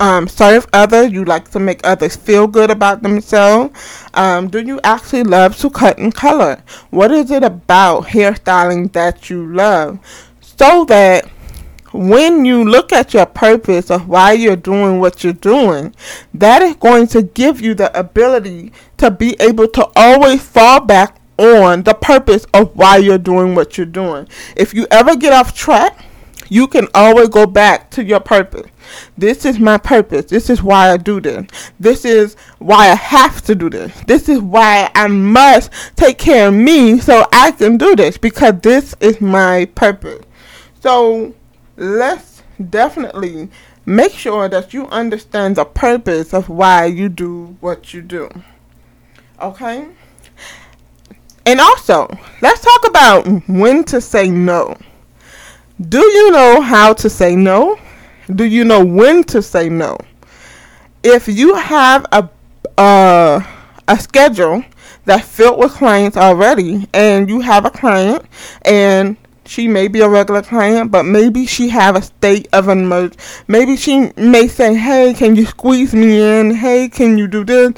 um, 0.01 0.27
serve 0.27 0.67
others? 0.73 1.13
You 1.13 1.23
like 1.23 1.49
to 1.51 1.59
make 1.59 1.79
others 1.85 2.17
feel 2.17 2.45
good 2.45 2.69
about 2.69 3.03
themselves? 3.03 4.05
Um, 4.13 4.49
do 4.49 4.59
you 4.59 4.81
actually 4.83 5.23
love 5.23 5.55
to 5.59 5.69
cut 5.69 5.97
and 5.97 6.13
color? 6.13 6.61
What 6.89 7.11
is 7.11 7.31
it 7.31 7.41
about 7.41 8.07
hairstyling 8.07 8.91
that 8.91 9.29
you 9.29 9.47
love? 9.53 9.99
So 10.41 10.83
that 10.85 11.25
when 11.93 12.43
you 12.43 12.65
look 12.65 12.91
at 12.91 13.13
your 13.13 13.27
purpose 13.27 13.89
of 13.89 14.09
why 14.09 14.33
you're 14.33 14.57
doing 14.57 14.99
what 14.99 15.23
you're 15.23 15.31
doing, 15.31 15.95
that 16.33 16.61
is 16.61 16.75
going 16.75 17.07
to 17.07 17.21
give 17.21 17.61
you 17.61 17.75
the 17.75 17.97
ability 17.97 18.73
to 18.97 19.09
be 19.09 19.37
able 19.39 19.69
to 19.69 19.89
always 19.95 20.41
fall 20.43 20.81
back 20.81 21.20
on 21.41 21.83
the 21.83 21.93
purpose 21.93 22.45
of 22.53 22.75
why 22.75 22.97
you're 22.97 23.17
doing 23.17 23.55
what 23.55 23.77
you're 23.77 23.85
doing. 23.85 24.27
If 24.55 24.73
you 24.73 24.87
ever 24.91 25.15
get 25.15 25.33
off 25.33 25.55
track, 25.55 26.05
you 26.49 26.67
can 26.67 26.87
always 26.93 27.29
go 27.29 27.45
back 27.45 27.89
to 27.91 28.03
your 28.03 28.19
purpose. 28.19 28.69
This 29.17 29.45
is 29.45 29.57
my 29.57 29.77
purpose. 29.77 30.25
This 30.25 30.49
is 30.49 30.61
why 30.61 30.91
I 30.91 30.97
do 30.97 31.21
this. 31.21 31.47
This 31.79 32.03
is 32.03 32.35
why 32.59 32.89
I 32.89 32.95
have 32.95 33.41
to 33.43 33.55
do 33.55 33.69
this. 33.69 33.93
This 34.05 34.27
is 34.27 34.41
why 34.41 34.91
I 34.93 35.07
must 35.07 35.71
take 35.95 36.17
care 36.17 36.49
of 36.49 36.53
me 36.53 36.99
so 36.99 37.25
I 37.31 37.51
can 37.51 37.77
do 37.77 37.95
this 37.95 38.17
because 38.17 38.59
this 38.61 38.93
is 38.99 39.21
my 39.21 39.65
purpose. 39.75 40.25
So 40.81 41.33
let's 41.77 42.43
definitely 42.69 43.49
make 43.85 44.11
sure 44.11 44.49
that 44.49 44.73
you 44.73 44.87
understand 44.87 45.55
the 45.55 45.65
purpose 45.65 46.33
of 46.33 46.49
why 46.49 46.85
you 46.85 47.07
do 47.07 47.55
what 47.61 47.93
you 47.93 48.01
do. 48.01 48.29
Okay? 49.41 49.87
And 51.45 51.59
also, 51.59 52.07
let's 52.41 52.61
talk 52.61 52.87
about 52.87 53.27
when 53.47 53.83
to 53.85 53.99
say 53.99 54.29
no. 54.29 54.77
Do 55.89 55.99
you 55.99 56.31
know 56.31 56.61
how 56.61 56.93
to 56.93 57.09
say 57.09 57.35
no? 57.35 57.79
Do 58.35 58.43
you 58.43 58.63
know 58.63 58.85
when 58.85 59.23
to 59.25 59.41
say 59.41 59.67
no? 59.67 59.97
If 61.03 61.27
you 61.27 61.55
have 61.55 62.05
a 62.11 62.29
uh, 62.77 63.41
a 63.87 63.99
schedule 63.99 64.63
that's 65.05 65.27
filled 65.27 65.59
with 65.59 65.73
clients 65.73 66.15
already, 66.15 66.87
and 66.93 67.27
you 67.27 67.41
have 67.41 67.65
a 67.65 67.71
client, 67.71 68.23
and 68.63 69.17
she 69.45 69.67
may 69.67 69.87
be 69.87 70.01
a 70.01 70.07
regular 70.07 70.43
client, 70.43 70.91
but 70.91 71.03
maybe 71.03 71.47
she 71.47 71.69
have 71.69 71.95
a 71.95 72.01
state 72.01 72.47
of 72.53 72.67
an 72.67 72.79
emergency. 72.79 73.43
Maybe 73.47 73.75
she 73.75 74.11
may 74.15 74.47
say, 74.47 74.75
"Hey, 74.75 75.13
can 75.15 75.35
you 75.35 75.45
squeeze 75.45 75.93
me 75.93 76.21
in? 76.21 76.53
Hey, 76.53 76.87
can 76.87 77.17
you 77.17 77.27
do 77.27 77.43
this?" 77.43 77.73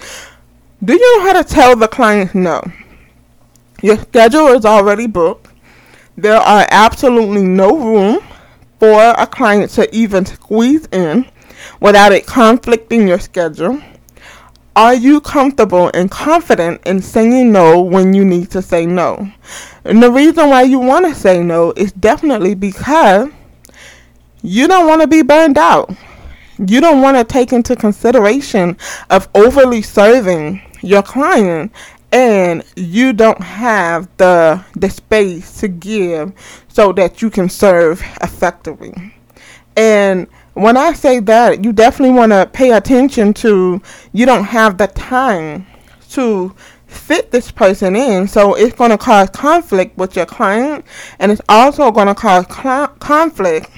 Do 0.84 0.94
you 0.94 1.00
know 1.00 1.28
how 1.28 1.42
to 1.42 1.46
tell 1.46 1.78
the 1.78 1.88
client 1.88 2.36
no? 2.36 2.62
Your 3.84 3.98
schedule 3.98 4.48
is 4.48 4.64
already 4.64 5.08
booked. 5.08 5.50
There 6.16 6.38
are 6.38 6.66
absolutely 6.72 7.44
no 7.44 7.78
room 7.78 8.22
for 8.80 9.02
a 9.02 9.28
client 9.28 9.72
to 9.72 9.94
even 9.94 10.26
squeeze 10.26 10.88
in. 10.94 11.26
without 11.82 12.14
it 12.14 12.26
conflicting 12.26 13.10
your 13.10 13.20
schedule? 13.20 13.82
Are 14.74 14.94
you 14.94 15.20
comfortable 15.20 15.92
and 15.94 16.10
confident 16.10 16.82
in 16.86 17.02
saying 17.02 17.52
no 17.52 17.82
when 17.82 18.14
you 18.14 18.24
need 18.24 18.52
to 18.52 18.62
say 18.62 18.86
no? 18.86 19.30
And 19.84 20.02
the 20.02 20.12
reason 20.12 20.50
why 20.50 20.62
you 20.64 20.80
want 20.80 21.06
to 21.06 21.14
say 21.14 21.44
no 21.44 21.74
is 21.76 21.92
definitely 21.92 22.56
because 22.56 23.28
you 24.42 24.68
don't 24.70 24.88
want 24.88 25.02
to 25.02 25.08
be 25.08 25.24
burned 25.24 25.58
out. 25.58 25.94
You 26.58 26.80
don't 26.80 27.02
want 27.02 27.18
to 27.18 27.26
take 27.26 27.52
into 27.52 27.76
consideration 27.76 28.78
of 29.10 29.28
overly 29.36 29.82
serving 29.82 30.62
your 30.82 31.04
client 31.04 31.72
and 32.14 32.64
you 32.76 33.12
don't 33.12 33.42
have 33.42 34.08
the 34.18 34.64
the 34.76 34.90
space 34.90 35.60
to 35.60 35.68
give 35.68 36.32
so 36.68 36.94
that 36.94 37.22
you 37.22 37.30
can 37.30 37.50
serve 37.50 38.02
effectively. 38.22 39.16
And 39.76 40.28
when 40.54 40.78
I 40.78 40.94
say 40.94 41.20
that, 41.22 41.66
you 41.66 41.74
definitely 41.74 42.16
want 42.16 42.32
to 42.32 42.48
pay 42.54 42.72
attention 42.72 43.34
to 43.36 43.82
you 44.14 44.26
don't 44.28 44.44
have 44.44 44.78
the 44.78 44.88
time 44.88 45.66
to 46.12 46.56
fit 46.86 47.32
this 47.32 47.50
person 47.50 47.96
in. 47.96 48.28
So 48.28 48.54
it's 48.54 48.76
going 48.76 48.92
to 48.92 48.98
cause 49.00 49.32
conflict 49.32 49.98
with 49.98 50.16
your 50.16 50.28
client 50.28 50.86
and 51.18 51.32
it's 51.32 51.42
also 51.50 51.92
going 51.92 52.08
to 52.08 52.16
cause 52.16 52.46
cl- 52.54 52.90
conflict 53.00 53.72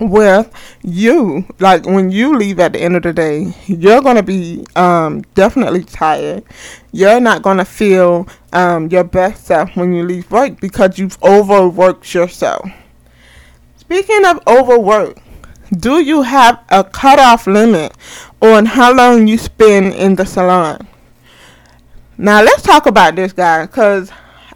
with 0.00 0.52
you. 0.82 1.46
Like 1.58 1.86
when 1.86 2.10
you 2.10 2.36
leave 2.36 2.58
at 2.60 2.72
the 2.72 2.80
end 2.80 2.96
of 2.96 3.02
the 3.02 3.12
day 3.12 3.54
you're 3.66 4.02
going 4.02 4.16
to 4.16 4.22
be 4.22 4.66
um, 4.76 5.22
definitely 5.34 5.84
tired. 5.84 6.44
You're 6.92 7.20
not 7.20 7.42
going 7.42 7.58
to 7.58 7.64
feel 7.64 8.28
um, 8.52 8.88
your 8.88 9.04
best 9.04 9.46
self 9.46 9.76
when 9.76 9.92
you 9.92 10.04
leave 10.04 10.30
work 10.30 10.60
because 10.60 10.98
you've 10.98 11.22
overworked 11.22 12.14
yourself. 12.14 12.68
Speaking 13.76 14.24
of 14.24 14.40
overwork 14.46 15.18
do 15.76 16.00
you 16.00 16.22
have 16.22 16.64
a 16.70 16.82
cutoff 16.82 17.46
limit 17.46 17.92
on 18.40 18.64
how 18.64 18.94
long 18.94 19.26
you 19.26 19.36
spend 19.36 19.94
in 19.94 20.14
the 20.14 20.24
salon? 20.24 20.86
Now 22.16 22.42
let's 22.42 22.62
talk 22.62 22.86
about 22.86 23.16
this 23.16 23.32
guy 23.32 23.66
because 23.66 24.10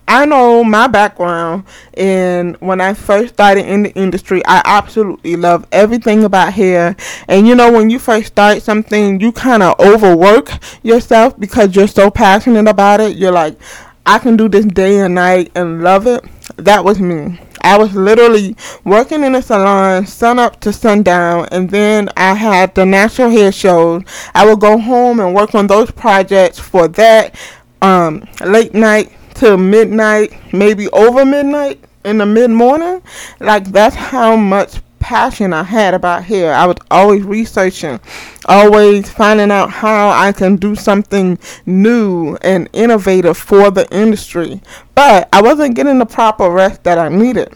I 0.08 0.26
know 0.26 0.64
my 0.64 0.88
background, 0.88 1.64
and 1.94 2.56
when 2.56 2.80
I 2.80 2.92
first 2.94 3.34
started 3.34 3.66
in 3.66 3.84
the 3.84 3.92
industry, 3.92 4.42
I 4.44 4.60
absolutely 4.64 5.36
love 5.36 5.66
everything 5.72 6.24
about 6.24 6.52
hair. 6.52 6.96
And 7.28 7.46
you 7.46 7.54
know, 7.54 7.72
when 7.72 7.88
you 7.88 7.98
first 7.98 8.26
start 8.26 8.62
something, 8.62 9.20
you 9.20 9.32
kind 9.32 9.62
of 9.62 9.78
overwork 9.78 10.50
yourself 10.82 11.38
because 11.38 11.76
you're 11.76 11.86
so 11.86 12.10
passionate 12.10 12.68
about 12.68 13.00
it. 13.00 13.16
You're 13.16 13.32
like, 13.32 13.56
I 14.04 14.18
can 14.18 14.36
do 14.36 14.48
this 14.48 14.66
day 14.66 14.98
and 14.98 15.14
night 15.14 15.52
and 15.54 15.82
love 15.82 16.06
it. 16.06 16.24
That 16.56 16.84
was 16.84 17.00
me. 17.00 17.38
I 17.62 17.78
was 17.78 17.94
literally 17.94 18.56
working 18.84 19.22
in 19.22 19.36
a 19.36 19.42
salon 19.42 20.04
sun 20.06 20.40
up 20.40 20.58
to 20.60 20.72
sundown, 20.72 21.46
and 21.52 21.70
then 21.70 22.08
I 22.16 22.34
had 22.34 22.74
the 22.74 22.84
natural 22.84 23.30
hair 23.30 23.52
shows. 23.52 24.02
I 24.34 24.44
would 24.46 24.60
go 24.60 24.78
home 24.78 25.20
and 25.20 25.34
work 25.34 25.54
on 25.54 25.68
those 25.68 25.92
projects 25.92 26.58
for 26.58 26.88
that 26.88 27.36
um, 27.80 28.26
late 28.44 28.74
night 28.74 29.12
to 29.42 29.58
midnight, 29.58 30.32
maybe 30.52 30.88
over 30.90 31.24
midnight 31.24 31.80
in 32.04 32.18
the 32.18 32.26
mid 32.26 32.48
morning. 32.48 33.02
Like 33.40 33.64
that's 33.64 33.96
how 33.96 34.36
much 34.36 34.80
passion 35.00 35.52
I 35.52 35.64
had 35.64 35.94
about 35.94 36.22
hair. 36.22 36.54
I 36.54 36.64
was 36.64 36.76
always 36.92 37.24
researching, 37.24 37.98
always 38.46 39.10
finding 39.10 39.50
out 39.50 39.68
how 39.70 40.10
I 40.10 40.30
can 40.30 40.54
do 40.54 40.76
something 40.76 41.40
new 41.66 42.36
and 42.42 42.68
innovative 42.72 43.36
for 43.36 43.72
the 43.72 43.84
industry. 43.92 44.60
But 44.94 45.28
I 45.32 45.42
wasn't 45.42 45.74
getting 45.74 45.98
the 45.98 46.06
proper 46.06 46.48
rest 46.48 46.84
that 46.84 46.98
I 46.98 47.08
needed. 47.08 47.52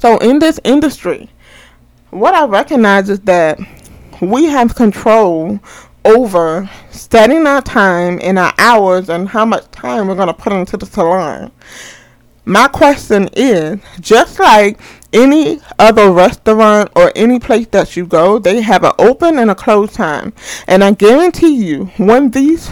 So 0.00 0.18
in 0.18 0.40
this 0.40 0.58
industry, 0.64 1.30
what 2.10 2.34
I 2.34 2.46
recognize 2.46 3.08
is 3.10 3.20
that 3.20 3.60
we 4.20 4.46
have 4.46 4.74
control 4.74 5.60
over 6.06 6.70
studying 6.90 7.46
our 7.46 7.60
time 7.60 8.20
and 8.22 8.38
our 8.38 8.54
hours 8.58 9.10
and 9.10 9.28
how 9.28 9.44
much 9.44 9.70
time 9.72 10.06
we're 10.06 10.14
going 10.14 10.28
to 10.28 10.34
put 10.34 10.52
into 10.52 10.76
the 10.76 10.86
salon. 10.86 11.50
My 12.44 12.68
question 12.68 13.28
is 13.32 13.80
just 13.98 14.38
like 14.38 14.78
any 15.12 15.60
other 15.80 16.12
restaurant 16.12 16.90
or 16.94 17.10
any 17.16 17.40
place 17.40 17.66
that 17.68 17.96
you 17.96 18.06
go, 18.06 18.38
they 18.38 18.60
have 18.60 18.84
an 18.84 18.92
open 18.98 19.38
and 19.38 19.50
a 19.50 19.54
close 19.54 19.92
time. 19.92 20.32
And 20.68 20.84
I 20.84 20.92
guarantee 20.92 21.56
you, 21.56 21.86
when 21.96 22.30
these 22.30 22.70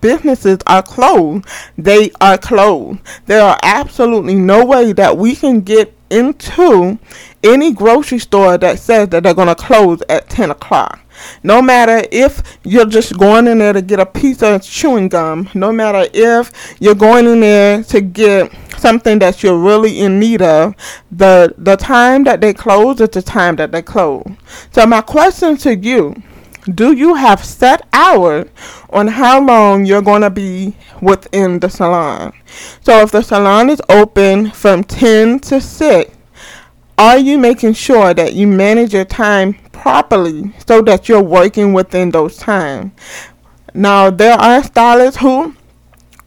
businesses 0.00 0.58
are 0.66 0.82
closed, 0.82 1.46
they 1.76 2.12
are 2.20 2.38
closed. 2.38 3.00
There 3.26 3.42
are 3.42 3.58
absolutely 3.64 4.36
no 4.36 4.64
way 4.64 4.92
that 4.92 5.16
we 5.16 5.34
can 5.34 5.62
get 5.62 5.92
into 6.10 6.98
any 7.42 7.72
grocery 7.72 8.18
store 8.18 8.58
that 8.58 8.78
says 8.78 9.08
that 9.08 9.22
they're 9.22 9.34
going 9.34 9.48
to 9.48 9.54
close 9.54 10.02
at 10.08 10.28
10 10.28 10.50
o'clock. 10.50 11.00
No 11.42 11.62
matter 11.62 12.06
if 12.10 12.58
you're 12.64 12.86
just 12.86 13.18
going 13.18 13.46
in 13.46 13.58
there 13.58 13.72
to 13.72 13.82
get 13.82 14.00
a 14.00 14.06
piece 14.06 14.42
of 14.42 14.62
chewing 14.62 15.08
gum, 15.08 15.48
no 15.54 15.72
matter 15.72 16.08
if 16.12 16.52
you're 16.80 16.94
going 16.94 17.26
in 17.26 17.40
there 17.40 17.82
to 17.84 18.00
get 18.00 18.52
something 18.78 19.18
that 19.18 19.42
you're 19.42 19.58
really 19.58 20.00
in 20.00 20.18
need 20.18 20.42
of, 20.42 20.74
the 21.10 21.54
the 21.58 21.76
time 21.76 22.24
that 22.24 22.40
they 22.40 22.52
close 22.52 23.00
is 23.00 23.10
the 23.10 23.22
time 23.22 23.56
that 23.56 23.72
they 23.72 23.82
close. 23.82 24.24
So 24.72 24.86
my 24.86 25.00
question 25.00 25.56
to 25.58 25.76
you, 25.76 26.22
do 26.74 26.92
you 26.92 27.14
have 27.14 27.44
set 27.44 27.86
hours 27.92 28.48
on 28.90 29.08
how 29.08 29.44
long 29.44 29.84
you're 29.84 30.02
going 30.02 30.22
to 30.22 30.30
be 30.30 30.76
within 31.00 31.58
the 31.60 31.68
salon? 31.68 32.32
So 32.82 33.00
if 33.00 33.10
the 33.10 33.22
salon 33.22 33.70
is 33.70 33.82
open 33.88 34.50
from 34.50 34.84
10 34.84 35.40
to 35.40 35.60
6, 35.60 36.16
are 36.98 37.18
you 37.18 37.38
making 37.38 37.72
sure 37.72 38.12
that 38.12 38.34
you 38.34 38.46
manage 38.46 38.92
your 38.92 39.06
time 39.06 39.54
properly 39.80 40.52
so 40.66 40.82
that 40.82 41.08
you're 41.08 41.22
working 41.22 41.72
within 41.72 42.10
those 42.10 42.36
times? 42.36 42.92
Now, 43.72 44.10
there 44.10 44.34
are 44.34 44.62
stylists 44.62 45.20
who 45.20 45.54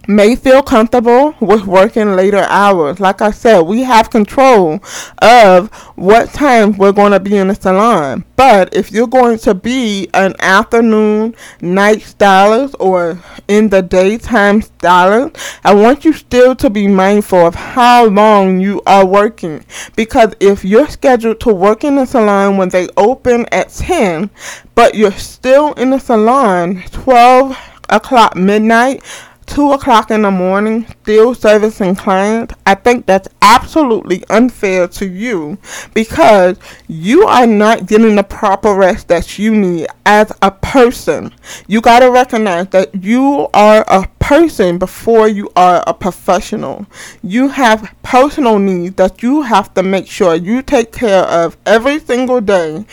may 0.08 0.36
feel 0.36 0.62
comfortable 0.62 1.34
with 1.40 1.66
working 1.66 2.16
later 2.16 2.46
hours. 2.50 3.00
Like 3.00 3.22
I 3.22 3.32
said, 3.32 3.62
we 3.62 3.84
have 3.84 4.10
control 4.10 4.82
of 5.20 5.74
what 5.96 6.34
time 6.34 6.78
we're 6.78 6.92
going 6.92 7.14
to 7.14 7.20
be 7.20 7.38
in 7.38 7.48
the 7.48 7.56
salon. 7.56 8.26
But 8.36 8.76
if 8.76 8.92
you're 8.92 9.08
going 9.08 9.38
to 9.40 9.54
be 9.54 10.10
an 10.14 10.36
afternoon 10.40 11.36
night 11.62 12.02
stylist 12.02 12.76
or 12.80 13.22
in 13.48 13.70
the 13.70 13.82
daytime 13.82 14.62
stylist, 14.62 15.38
I 15.64 15.74
want 15.74 16.04
you 16.04 16.14
still 16.14 16.56
to 16.56 16.70
be 16.70 16.88
mindful 16.88 17.46
of 17.46 17.56
how 17.56 18.06
long 18.08 18.60
you 18.60 18.82
are 18.86 19.06
working. 19.06 19.64
Because 19.96 20.34
if 20.40 20.66
you're 20.66 20.88
scheduled 20.88 21.40
to 21.42 21.54
work 21.54 21.84
in 21.84 21.96
the 21.96 22.06
salon 22.06 22.58
when 22.58 22.70
they 22.70 22.90
open 22.98 23.46
at 23.52 23.70
10, 23.70 24.30
but 24.76 24.96
you're 24.96 25.12
still 25.12 25.74
in 25.74 25.92
the 25.92 26.00
salon 26.00 26.84
12 26.92 27.58
o'clock 27.90 28.36
midnight, 28.36 29.04
two 29.46 29.72
o'clock 29.72 30.12
in 30.12 30.24
the 30.24 30.32
morning 30.32 30.86
still 31.02 31.36
servicing 31.36 31.96
clients, 31.96 32.54
I 32.66 32.76
think 32.76 33.06
that's 33.06 33.28
absolutely 33.42 34.24
unfair 34.30 34.88
to 34.88 35.08
you 35.08 35.58
because 35.94 36.58
you 36.88 37.24
are 37.24 37.48
not 37.48 37.86
getting 37.86 38.16
the 38.16 38.24
proper 38.24 38.74
rest 38.74 39.08
that 39.10 39.38
you 39.38 39.56
need 39.56 39.88
as 40.06 40.32
a 40.42 40.52
person. 40.52 41.34
You 41.68 41.82
got 41.82 42.00
to 42.00 42.12
recognize 42.12 42.68
that 42.70 43.04
you 43.04 43.48
are 43.54 43.86
a 43.88 44.08
person 44.20 44.78
before 44.78 45.28
you 45.28 45.52
are 45.56 45.84
a 45.86 45.94
professional. 45.94 46.86
You 47.22 47.50
have 47.50 47.94
personal 48.04 48.60
needs 48.60 48.96
that 48.96 49.22
you 49.22 49.42
have 49.42 49.74
to 49.74 49.84
make 49.84 50.08
sure 50.08 50.36
you 50.36 50.62
take 50.62 50.92
care 50.92 51.24
of 51.24 51.58
every 51.66 52.00
single 52.00 52.42
day 52.42 52.86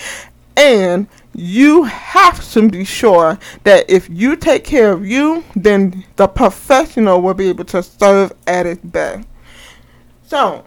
and 0.57 1.07
you 1.34 1.84
have 1.84 2.49
to 2.52 2.68
be 2.68 2.84
sure 2.84 3.38
that 3.64 3.88
if 3.88 4.08
you 4.10 4.37
take 4.37 4.64
care 4.64 4.92
of 4.92 5.06
you, 5.06 5.44
then 5.54 6.04
the 6.16 6.26
professional 6.26 7.20
will 7.20 7.34
be 7.34 7.49
able 7.49 7.64
to 7.66 7.82
serve 7.82 8.32
at 8.46 8.66
its 8.66 8.82
best. 8.82 9.26
So, 10.26 10.64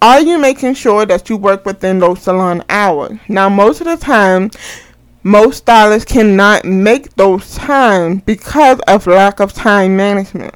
are 0.00 0.20
you 0.20 0.38
making 0.38 0.74
sure 0.74 1.06
that 1.06 1.28
you 1.28 1.36
work 1.36 1.64
within 1.64 1.98
those 1.98 2.22
salon 2.22 2.62
hours? 2.68 3.18
Now, 3.28 3.48
most 3.48 3.80
of 3.80 3.86
the 3.86 3.96
time, 3.96 4.50
most 5.22 5.58
stylists 5.58 6.10
cannot 6.10 6.64
make 6.64 7.14
those 7.14 7.54
times 7.54 8.22
because 8.26 8.80
of 8.86 9.06
lack 9.06 9.40
of 9.40 9.52
time 9.52 9.96
management. 9.96 10.54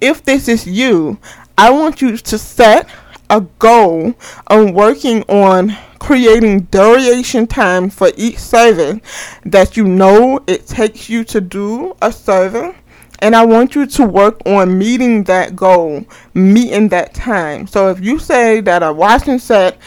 If 0.00 0.24
this 0.24 0.48
is 0.48 0.66
you, 0.66 1.18
I 1.56 1.70
want 1.70 2.02
you 2.02 2.16
to 2.16 2.38
set 2.38 2.88
a 3.32 3.40
goal 3.58 4.14
on 4.48 4.74
working 4.74 5.22
on 5.22 5.74
creating 5.98 6.60
duration 6.64 7.46
time 7.46 7.88
for 7.88 8.10
each 8.14 8.36
serving 8.36 9.00
that 9.46 9.74
you 9.74 9.84
know 9.84 10.38
it 10.46 10.66
takes 10.66 11.08
you 11.08 11.24
to 11.24 11.40
do 11.40 11.96
a 12.02 12.12
serving 12.12 12.74
and 13.20 13.34
I 13.34 13.46
want 13.46 13.74
you 13.74 13.86
to 13.86 14.04
work 14.04 14.38
on 14.44 14.76
meeting 14.76 15.24
that 15.24 15.56
goal, 15.56 16.04
meeting 16.34 16.88
that 16.88 17.14
time. 17.14 17.68
So 17.68 17.88
if 17.88 18.00
you 18.00 18.18
say 18.18 18.60
that 18.62 18.82
a 18.82 18.92
washing 18.92 19.38
set 19.38 19.78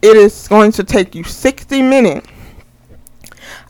it 0.00 0.16
is 0.16 0.48
going 0.48 0.72
to 0.72 0.82
take 0.82 1.14
you 1.14 1.22
60 1.22 1.82
minutes, 1.82 2.26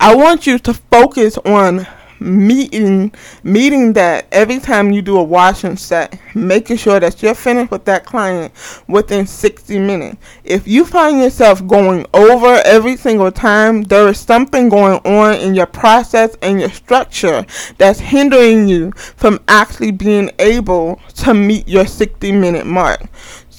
I 0.01 0.15
want 0.15 0.47
you 0.47 0.59
to 0.61 0.73
focus 0.73 1.37
on 1.39 1.87
meeting 2.23 3.13
meeting 3.43 3.93
that 3.95 4.27
every 4.33 4.59
time 4.59 4.93
you 4.93 5.03
do 5.03 5.19
a 5.19 5.23
wash 5.23 5.65
and 5.65 5.79
set, 5.79 6.19
making 6.35 6.77
sure 6.77 7.01
that 7.01 7.23
you're 7.23 7.35
finished 7.35 7.71
with 7.71 7.85
that 7.85 8.05
client 8.05 8.53
within 8.89 9.27
60 9.27 9.79
minutes. 9.79 10.17
If 10.45 10.67
you 10.67 10.85
find 10.85 11.21
yourself 11.21 11.67
going 11.67 12.07
over 12.15 12.61
every 12.65 12.97
single 12.97 13.33
time, 13.33 13.83
there 13.83 14.09
is 14.09 14.19
something 14.19 14.69
going 14.69 14.99
on 15.05 15.35
in 15.37 15.55
your 15.55 15.67
process 15.67 16.37
and 16.43 16.61
your 16.61 16.71
structure 16.71 17.45
that's 17.79 18.01
hindering 18.01 18.69
you 18.69 18.93
from 18.93 19.41
actually 19.49 19.91
being 19.93 20.31
able 20.39 21.01
to 21.17 21.35
meet 21.35 21.69
your 21.69 21.87
60 21.87 22.33
minute 22.33 22.67
mark. 22.67 23.03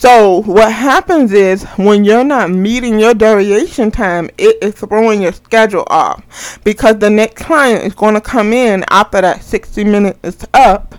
So 0.04 0.42
what 0.42 0.70
happens 0.74 1.32
is 1.32 1.64
when 1.78 2.04
you're 2.04 2.26
not 2.26 2.52
meeting 2.52 3.00
your 3.00 3.14
duration 3.14 3.90
time, 3.90 4.30
it 4.38 4.62
is 4.62 4.74
throwing 4.74 5.22
your 5.22 5.32
schedule 5.32 5.86
off 5.88 6.60
because 6.66 6.98
the 6.98 7.10
next 7.10 7.46
client 7.46 7.86
is 7.86 7.96
going 7.96 8.16
to 8.16 8.20
come 8.20 8.52
in 8.52 8.84
after 8.90 9.22
that 9.22 9.44
60 9.44 9.86
minutes 9.86 10.20
is 10.22 10.46
up. 10.54 10.96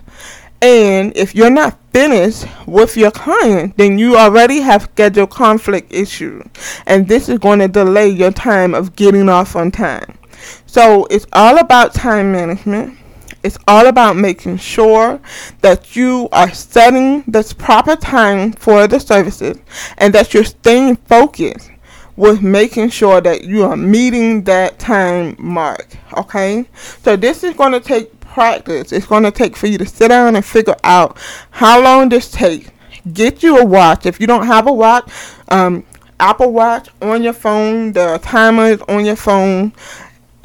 And 0.59 1.15
if 1.15 1.35
you're 1.35 1.51
not 1.51 1.77
finished 1.93 2.47
with 2.65 2.97
your 2.97 3.11
client, 3.11 3.77
then 3.77 3.99
you 3.99 4.17
already 4.17 4.61
have 4.61 4.81
schedule 4.81 5.27
conflict 5.27 5.93
issue. 5.93 6.41
And 6.87 7.07
this 7.07 7.29
is 7.29 7.37
going 7.37 7.59
to 7.59 7.67
delay 7.67 8.09
your 8.09 8.31
time 8.31 8.73
of 8.73 8.95
getting 8.95 9.29
off 9.29 9.55
on 9.55 9.69
time. 9.69 10.17
So 10.65 11.05
it's 11.11 11.27
all 11.31 11.59
about 11.59 11.93
time 11.93 12.31
management 12.31 12.97
it's 13.45 13.59
all 13.67 13.85
about 13.85 14.15
making 14.15 14.57
sure 14.57 15.21
that 15.61 15.95
you 15.95 16.27
are 16.31 16.51
setting 16.51 17.23
this 17.27 17.53
proper 17.53 17.95
time 17.95 18.51
for 18.53 18.87
the 18.87 18.99
services 18.99 19.57
and 19.99 20.13
that 20.15 20.33
you're 20.33 20.43
staying 20.43 20.95
focused 20.95 21.69
with 22.15 22.41
making 22.41 22.89
sure 22.89 23.21
that 23.21 23.43
you 23.43 23.63
are 23.63 23.77
meeting 23.77 24.43
that 24.45 24.79
time 24.79 25.35
mark. 25.37 25.95
Okay? 26.17 26.65
So 27.03 27.15
this 27.15 27.43
is 27.43 27.53
going 27.53 27.73
to 27.73 27.79
take 27.79 28.19
practice. 28.19 28.91
It's 28.91 29.05
going 29.05 29.23
to 29.23 29.31
take 29.31 29.55
for 29.55 29.67
you 29.67 29.77
to 29.77 29.85
sit 29.85 30.07
down 30.07 30.35
and 30.35 30.43
figure 30.43 30.75
out 30.83 31.19
how 31.51 31.83
long 31.83 32.09
this 32.09 32.31
takes. 32.31 32.71
Get 33.13 33.43
you 33.43 33.59
a 33.59 33.65
watch. 33.65 34.07
If 34.07 34.19
you 34.19 34.25
don't 34.25 34.47
have 34.47 34.65
a 34.65 34.73
watch, 34.73 35.11
um, 35.49 35.85
Apple 36.19 36.53
Watch 36.53 36.89
on 37.01 37.23
your 37.23 37.33
phone, 37.33 37.91
the 37.91 38.19
timer 38.23 38.67
is 38.67 38.81
on 38.83 39.05
your 39.05 39.17
phone 39.17 39.73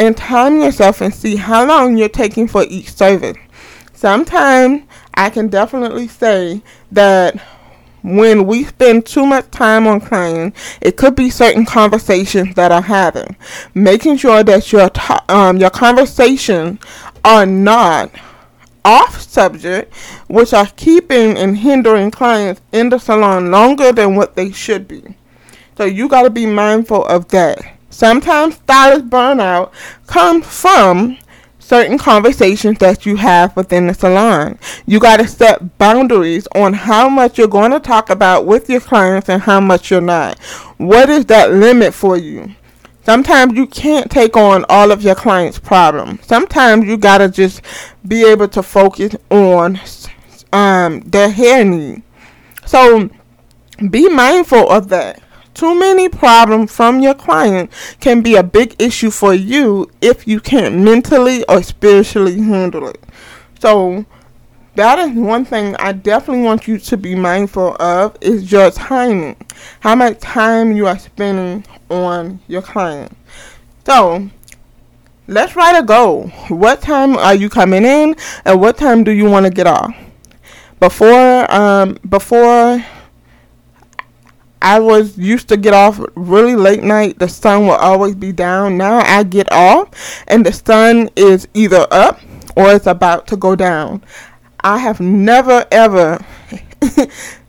and 0.00 0.16
time 0.16 0.58
yourself 0.58 1.02
and 1.02 1.14
see 1.14 1.36
how 1.36 1.66
long 1.66 1.98
you're 1.98 2.08
taking 2.08 2.48
for 2.48 2.64
each 2.70 2.90
service. 2.90 3.36
Sometimes 3.92 4.82
I 5.12 5.28
can 5.28 5.48
definitely 5.48 6.08
say 6.08 6.62
that 6.90 7.38
when 8.02 8.46
we 8.46 8.64
spend 8.64 9.04
too 9.04 9.26
much 9.26 9.50
time 9.50 9.86
on 9.86 10.00
clients, 10.00 10.58
it 10.80 10.96
could 10.96 11.14
be 11.14 11.28
certain 11.28 11.66
conversations 11.66 12.54
that 12.54 12.72
are 12.72 12.80
having. 12.80 13.36
Making 13.74 14.16
sure 14.16 14.42
that 14.42 14.72
your 14.72 14.90
um, 15.28 15.58
your 15.58 15.68
conversations 15.68 16.80
are 17.22 17.44
not 17.44 18.10
off 18.86 19.20
subject, 19.20 19.94
which 20.28 20.54
are 20.54 20.68
keeping 20.76 21.36
and 21.36 21.58
hindering 21.58 22.10
clients 22.10 22.62
in 22.72 22.88
the 22.88 22.98
salon 22.98 23.50
longer 23.50 23.92
than 23.92 24.16
what 24.16 24.34
they 24.34 24.50
should 24.50 24.88
be. 24.88 25.02
So 25.76 25.84
you 25.84 26.08
got 26.08 26.22
to 26.22 26.30
be 26.30 26.46
mindful 26.46 27.04
of 27.04 27.28
that. 27.28 27.79
Sometimes 27.90 28.54
stylist 28.54 29.10
burnout 29.10 29.72
comes 30.06 30.46
from 30.46 31.18
certain 31.58 31.98
conversations 31.98 32.78
that 32.78 33.06
you 33.06 33.16
have 33.16 33.54
within 33.56 33.86
the 33.86 33.94
salon. 33.94 34.58
You 34.86 34.98
got 34.98 35.18
to 35.18 35.28
set 35.28 35.78
boundaries 35.78 36.48
on 36.54 36.72
how 36.72 37.08
much 37.08 37.38
you're 37.38 37.46
going 37.46 37.70
to 37.70 37.78
talk 37.80 38.10
about 38.10 38.46
with 38.46 38.68
your 38.68 38.80
clients 38.80 39.28
and 39.28 39.42
how 39.42 39.60
much 39.60 39.90
you're 39.90 40.00
not. 40.00 40.38
What 40.78 41.08
is 41.08 41.26
that 41.26 41.52
limit 41.52 41.94
for 41.94 42.16
you? 42.16 42.54
Sometimes 43.04 43.54
you 43.54 43.66
can't 43.66 44.10
take 44.10 44.36
on 44.36 44.64
all 44.68 44.90
of 44.90 45.02
your 45.02 45.14
clients' 45.14 45.58
problems. 45.58 46.26
Sometimes 46.26 46.86
you 46.86 46.96
got 46.96 47.18
to 47.18 47.28
just 47.28 47.62
be 48.06 48.24
able 48.24 48.48
to 48.48 48.62
focus 48.62 49.14
on 49.30 49.80
um, 50.52 51.00
their 51.00 51.30
hair 51.30 51.64
need. 51.64 52.02
So 52.66 53.10
be 53.90 54.08
mindful 54.08 54.68
of 54.70 54.88
that. 54.90 55.22
Too 55.54 55.78
many 55.78 56.08
problems 56.08 56.74
from 56.74 57.00
your 57.00 57.14
client 57.14 57.70
can 58.00 58.22
be 58.22 58.36
a 58.36 58.42
big 58.42 58.74
issue 58.78 59.10
for 59.10 59.34
you 59.34 59.90
if 60.00 60.26
you 60.26 60.40
can't 60.40 60.78
mentally 60.78 61.44
or 61.48 61.62
spiritually 61.62 62.40
handle 62.40 62.88
it. 62.88 63.02
So, 63.58 64.06
that 64.76 64.98
is 64.98 65.10
one 65.16 65.44
thing 65.44 65.74
I 65.76 65.92
definitely 65.92 66.44
want 66.44 66.68
you 66.68 66.78
to 66.78 66.96
be 66.96 67.14
mindful 67.14 67.76
of 67.80 68.16
is 68.20 68.50
your 68.50 68.70
timing. 68.70 69.36
How 69.80 69.94
much 69.94 70.20
time 70.20 70.72
you 70.72 70.86
are 70.86 70.98
spending 70.98 71.64
on 71.90 72.40
your 72.46 72.62
client. 72.62 73.16
So, 73.84 74.30
let's 75.26 75.56
write 75.56 75.78
a 75.78 75.82
goal. 75.82 76.28
What 76.48 76.80
time 76.80 77.16
are 77.16 77.34
you 77.34 77.48
coming 77.50 77.84
in 77.84 78.14
and 78.44 78.60
what 78.60 78.78
time 78.78 79.04
do 79.04 79.10
you 79.10 79.28
want 79.28 79.46
to 79.46 79.50
get 79.50 79.66
off? 79.66 79.94
Before 80.78 81.52
um 81.52 81.98
before 82.08 82.84
I 84.62 84.78
was 84.78 85.16
used 85.16 85.48
to 85.48 85.56
get 85.56 85.74
off 85.74 86.00
really 86.14 86.56
late 86.56 86.82
night. 86.82 87.18
The 87.18 87.28
sun 87.28 87.66
will 87.66 87.76
always 87.76 88.14
be 88.14 88.32
down. 88.32 88.76
Now 88.76 88.98
I 88.98 89.22
get 89.22 89.50
off 89.52 90.24
and 90.28 90.44
the 90.44 90.52
sun 90.52 91.10
is 91.16 91.48
either 91.54 91.86
up 91.90 92.20
or 92.56 92.72
it's 92.72 92.86
about 92.86 93.26
to 93.28 93.36
go 93.36 93.56
down. 93.56 94.02
I 94.62 94.78
have 94.78 95.00
never 95.00 95.66
ever 95.70 96.24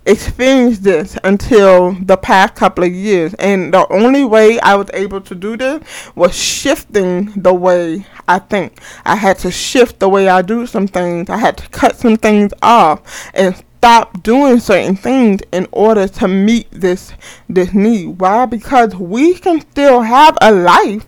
experienced 0.05 0.83
this 0.83 1.17
until 1.23 1.93
the 1.93 2.17
past 2.17 2.55
couple 2.55 2.83
of 2.83 2.91
years. 2.91 3.33
And 3.35 3.73
the 3.73 3.91
only 3.91 4.23
way 4.23 4.59
I 4.61 4.75
was 4.75 4.89
able 4.93 5.21
to 5.21 5.35
do 5.35 5.57
this 5.57 5.83
was 6.15 6.35
shifting 6.35 7.33
the 7.35 7.53
way 7.53 8.05
I 8.27 8.39
think. 8.39 8.79
I 9.05 9.15
had 9.15 9.37
to 9.39 9.51
shift 9.51 9.99
the 9.99 10.09
way 10.09 10.29
I 10.29 10.41
do 10.41 10.65
some 10.65 10.87
things. 10.87 11.29
I 11.29 11.37
had 11.37 11.57
to 11.57 11.67
cut 11.69 11.97
some 11.97 12.15
things 12.15 12.53
off 12.61 13.31
and 13.33 13.61
stop 13.81 14.21
doing 14.21 14.59
certain 14.59 14.95
things 14.95 15.41
in 15.51 15.67
order 15.71 16.07
to 16.07 16.27
meet 16.27 16.69
this 16.69 17.13
this 17.49 17.73
need. 17.73 18.19
Why? 18.21 18.45
Because 18.45 18.95
we 18.95 19.33
can 19.33 19.59
still 19.59 20.01
have 20.01 20.37
a 20.39 20.51
life 20.51 21.07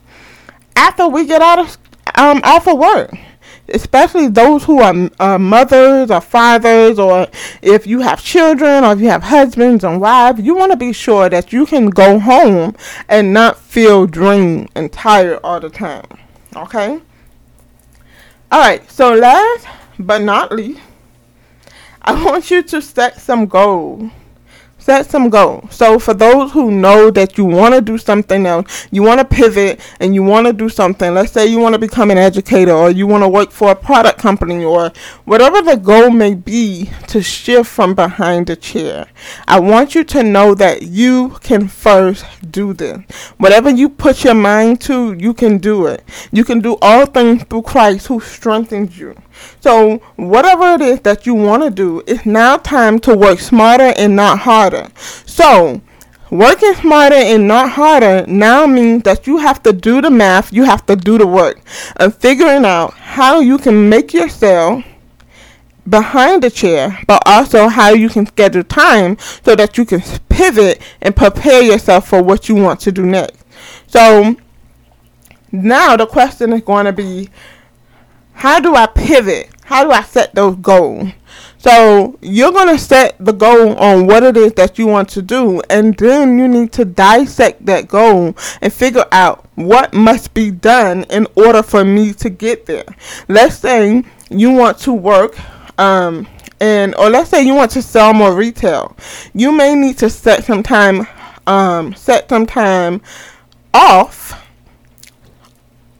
after 0.75 1.07
we 1.07 1.27
get 1.27 1.39
out 1.43 1.59
of 1.59 1.77
um 2.15 2.41
of 2.43 2.65
work. 2.65 3.15
Especially 3.69 4.27
those 4.27 4.63
who 4.63 4.81
are 4.81 5.09
uh, 5.19 5.37
mothers 5.37 6.09
or 6.09 6.19
fathers, 6.19 6.97
or 6.97 7.27
if 7.61 7.85
you 7.85 8.01
have 8.01 8.23
children 8.23 8.83
or 8.83 8.93
if 8.93 8.99
you 8.99 9.07
have 9.07 9.21
husbands 9.23 9.83
and 9.83 10.01
wives, 10.01 10.41
you 10.41 10.55
want 10.55 10.71
to 10.71 10.77
be 10.77 10.91
sure 10.91 11.29
that 11.29 11.53
you 11.53 11.67
can 11.67 11.91
go 11.91 12.17
home 12.17 12.75
and 13.07 13.33
not 13.33 13.59
feel 13.59 14.07
drained 14.07 14.71
and 14.73 14.91
tired 14.91 15.39
all 15.43 15.59
the 15.59 15.69
time. 15.69 16.05
Okay? 16.55 16.99
Alright, 18.51 18.89
so 18.91 19.13
last 19.13 19.67
but 19.99 20.21
not 20.21 20.51
least, 20.51 20.81
I 22.05 22.21
want 22.21 22.51
you 22.51 22.61
to 22.63 22.81
set 22.81 23.21
some 23.21 23.45
goals. 23.45 24.11
Set 24.77 25.09
some 25.09 25.29
goals. 25.29 25.73
So 25.73 25.97
for 25.97 26.13
those 26.13 26.51
who 26.51 26.69
know 26.69 27.09
that 27.11 27.37
you 27.37 27.45
want 27.45 27.73
to 27.73 27.79
do 27.79 27.97
something 27.97 28.45
else, 28.45 28.85
you 28.91 29.01
want 29.01 29.21
to 29.21 29.25
pivot 29.25 29.79
and 30.01 30.13
you 30.13 30.23
want 30.23 30.45
to 30.45 30.51
do 30.51 30.67
something. 30.67 31.13
Let's 31.13 31.31
say 31.31 31.45
you 31.45 31.59
want 31.59 31.71
to 31.71 31.79
become 31.79 32.11
an 32.11 32.17
educator 32.17 32.73
or 32.73 32.91
you 32.91 33.07
want 33.07 33.23
to 33.23 33.29
work 33.29 33.51
for 33.51 33.71
a 33.71 33.75
product 33.75 34.19
company 34.19 34.65
or 34.65 34.91
whatever 35.23 35.61
the 35.61 35.77
goal 35.77 36.09
may 36.09 36.35
be 36.35 36.89
to 37.07 37.23
shift 37.23 37.69
from 37.69 37.95
behind 37.95 38.47
the 38.47 38.57
chair. 38.57 39.07
I 39.47 39.61
want 39.61 39.95
you 39.95 40.03
to 40.03 40.21
know 40.21 40.53
that 40.55 40.81
you 40.81 41.29
can 41.39 41.69
first 41.69 42.25
do 42.51 42.73
this. 42.73 42.99
Whatever 43.37 43.69
you 43.69 43.87
put 43.87 44.25
your 44.25 44.33
mind 44.33 44.81
to, 44.81 45.13
you 45.13 45.33
can 45.33 45.59
do 45.59 45.85
it. 45.85 46.03
You 46.33 46.43
can 46.43 46.59
do 46.59 46.77
all 46.81 47.05
things 47.05 47.43
through 47.43 47.61
Christ 47.61 48.07
who 48.07 48.19
strengthens 48.19 48.99
you. 48.99 49.15
So, 49.59 49.97
whatever 50.15 50.73
it 50.73 50.81
is 50.81 50.99
that 51.01 51.25
you 51.25 51.33
want 51.33 51.63
to 51.63 51.69
do, 51.69 52.03
it's 52.07 52.25
now 52.25 52.57
time 52.57 52.99
to 52.99 53.15
work 53.15 53.39
smarter 53.39 53.93
and 53.97 54.15
not 54.15 54.39
harder. 54.39 54.89
So, 55.25 55.81
working 56.29 56.73
smarter 56.75 57.15
and 57.15 57.47
not 57.47 57.71
harder 57.71 58.25
now 58.27 58.65
means 58.65 59.03
that 59.03 59.27
you 59.27 59.37
have 59.37 59.63
to 59.63 59.73
do 59.73 60.01
the 60.01 60.09
math, 60.09 60.51
you 60.51 60.63
have 60.63 60.85
to 60.87 60.95
do 60.95 61.17
the 61.17 61.27
work, 61.27 61.61
of 61.97 62.17
figuring 62.17 62.65
out 62.65 62.93
how 62.93 63.39
you 63.39 63.57
can 63.57 63.89
make 63.89 64.13
yourself 64.13 64.83
behind 65.87 66.43
the 66.43 66.49
chair, 66.49 66.97
but 67.07 67.21
also 67.25 67.67
how 67.67 67.89
you 67.89 68.09
can 68.09 68.25
schedule 68.25 68.63
time 68.63 69.17
so 69.43 69.55
that 69.55 69.77
you 69.77 69.85
can 69.85 70.01
pivot 70.29 70.81
and 71.01 71.15
prepare 71.15 71.61
yourself 71.61 72.07
for 72.07 72.21
what 72.21 72.47
you 72.47 72.55
want 72.55 72.79
to 72.81 72.91
do 72.91 73.05
next. 73.05 73.43
So, 73.87 74.35
now 75.51 75.95
the 75.95 76.07
question 76.07 76.51
is 76.53 76.61
going 76.61 76.85
to 76.85 76.93
be 76.93 77.29
how 78.33 78.59
do 78.59 78.75
I 78.75 78.87
pivot? 78.87 79.49
How 79.63 79.83
do 79.83 79.91
I 79.91 80.01
set 80.03 80.35
those 80.35 80.55
goals? 80.57 81.09
So 81.63 82.19
you're 82.21 82.51
going 82.51 82.67
to 82.67 82.77
set 82.77 83.15
the 83.19 83.31
goal 83.31 83.77
on 83.77 84.05
what 84.05 84.21
it 84.23 84.35
is 84.35 84.51
that 84.53 84.77
you 84.77 84.85
want 84.85 85.07
to 85.09 85.21
do, 85.21 85.61
and 85.69 85.95
then 85.95 86.37
you 86.37 86.45
need 86.49 86.73
to 86.73 86.83
dissect 86.83 87.65
that 87.67 87.87
goal 87.87 88.35
and 88.61 88.73
figure 88.73 89.05
out 89.13 89.45
what 89.55 89.93
must 89.93 90.33
be 90.33 90.51
done 90.51 91.05
in 91.05 91.25
order 91.35 91.63
for 91.63 91.85
me 91.85 92.11
to 92.15 92.29
get 92.29 92.65
there. 92.65 92.83
Let's 93.29 93.55
say 93.55 94.03
you 94.29 94.51
want 94.51 94.77
to 94.79 94.91
work, 94.91 95.39
um, 95.79 96.27
and 96.59 96.95
or 96.95 97.09
let's 97.09 97.29
say 97.29 97.45
you 97.45 97.55
want 97.55 97.71
to 97.71 97.81
sell 97.81 98.13
more 98.13 98.35
retail. 98.35 98.97
You 99.33 99.53
may 99.53 99.73
need 99.73 99.97
to 99.99 100.09
set 100.09 100.43
some 100.43 100.63
time, 100.63 101.07
um, 101.47 101.93
set 101.95 102.27
some 102.27 102.45
time 102.45 103.01
off 103.73 104.45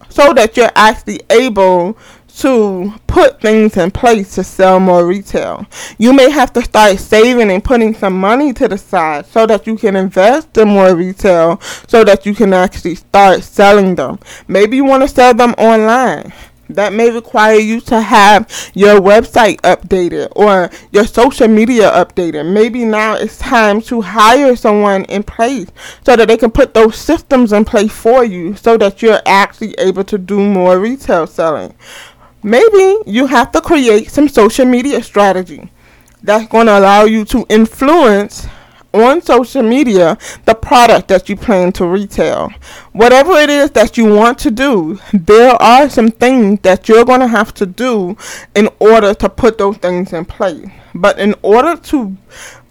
so 0.10 0.34
that 0.34 0.58
you're 0.58 0.72
actually 0.76 1.22
able 1.30 1.98
to 2.38 2.94
put 3.08 3.42
things 3.42 3.78
in 3.78 3.92
place 3.92 4.36
to 4.36 4.44
sell 4.44 4.80
more 4.80 5.06
retail. 5.06 5.66
You 5.98 6.14
may 6.14 6.30
have 6.30 6.52
to 6.54 6.64
start 6.64 7.00
saving 7.00 7.52
and 7.52 7.64
putting 7.64 7.94
some 7.94 8.20
money 8.20 8.54
to 8.54 8.68
the 8.68 8.78
side 8.78 9.26
so 9.28 9.46
that 9.46 9.68
you 9.68 9.76
can 9.76 9.96
invest 9.96 10.58
in 10.58 10.70
more 10.70 10.96
retail 10.96 11.60
so 11.88 12.04
that 12.04 12.26
you 12.26 12.34
can 12.34 12.54
actually 12.54 12.96
start 12.96 13.44
selling 13.44 13.96
them. 13.96 14.20
Maybe 14.48 14.78
you 14.78 14.86
want 14.86 15.04
to 15.04 15.08
sell 15.08 15.34
them 15.34 15.52
online 15.52 16.34
that 16.70 16.94
may 16.94 17.12
require 17.12 17.58
you 17.58 17.80
to 17.82 18.02
have 18.02 18.72
your 18.74 19.00
website 19.00 19.58
updated 19.62 20.32
or 20.36 20.70
your 20.92 21.06
social 21.06 21.48
media 21.48 21.92
updated. 21.92 22.52
Maybe 22.52 22.86
now 22.86 23.16
it's 23.16 23.38
time 23.38 23.82
to 23.84 24.02
hire 24.02 24.56
someone 24.56 25.06
in 25.06 25.24
place 25.24 25.68
so 26.06 26.16
that 26.16 26.28
they 26.28 26.38
can 26.38 26.52
put 26.52 26.74
those 26.74 26.96
systems 26.96 27.52
in 27.54 27.66
place 27.66 27.92
for 27.92 28.24
you 28.24 28.56
so 28.56 28.78
that 28.78 29.02
you're 29.02 29.22
actually 29.26 29.74
able 29.78 30.04
to 30.06 30.18
do 30.18 30.40
more 30.40 30.80
retail 30.80 31.28
selling. 31.28 31.74
Maybe 32.44 32.98
you 33.06 33.28
have 33.28 33.52
to 33.54 33.62
create 33.62 34.12
some 34.12 34.28
social 34.28 34.66
media 34.66 35.02
strategy 35.02 35.70
that's 36.22 36.48
going 36.48 36.68
to 36.68 36.78
allow 36.78 37.06
you 37.06 37.24
to 37.26 37.46
influence 37.50 38.48
on 38.94 39.22
social 39.22 39.64
media 39.64 40.18
the 40.46 40.54
product 40.54 41.08
that 41.08 41.28
you 41.28 41.36
plan 41.36 41.72
to 41.72 41.86
retail. 41.86 42.52
Whatever 42.92 43.34
it 43.34 43.50
is 43.50 43.72
that 43.72 43.98
you 43.98 44.06
want 44.06 44.38
to 44.40 44.52
do, 44.52 45.00
there 45.12 45.60
are 45.62 45.90
some 45.90 46.12
things 46.12 46.60
that 46.62 46.88
you're 46.88 47.06
going 47.06 47.22
to 47.22 47.28
have 47.28 47.54
to 47.56 47.66
do 47.66 48.16
in 48.56 48.70
order 48.80 49.14
to 49.16 49.30
put 49.30 49.58
those 49.58 49.78
things 49.78 50.14
in 50.14 50.26
place. 50.26 50.68
But 50.94 51.20
in 51.20 51.34
order 51.42 51.76
to 51.76 52.16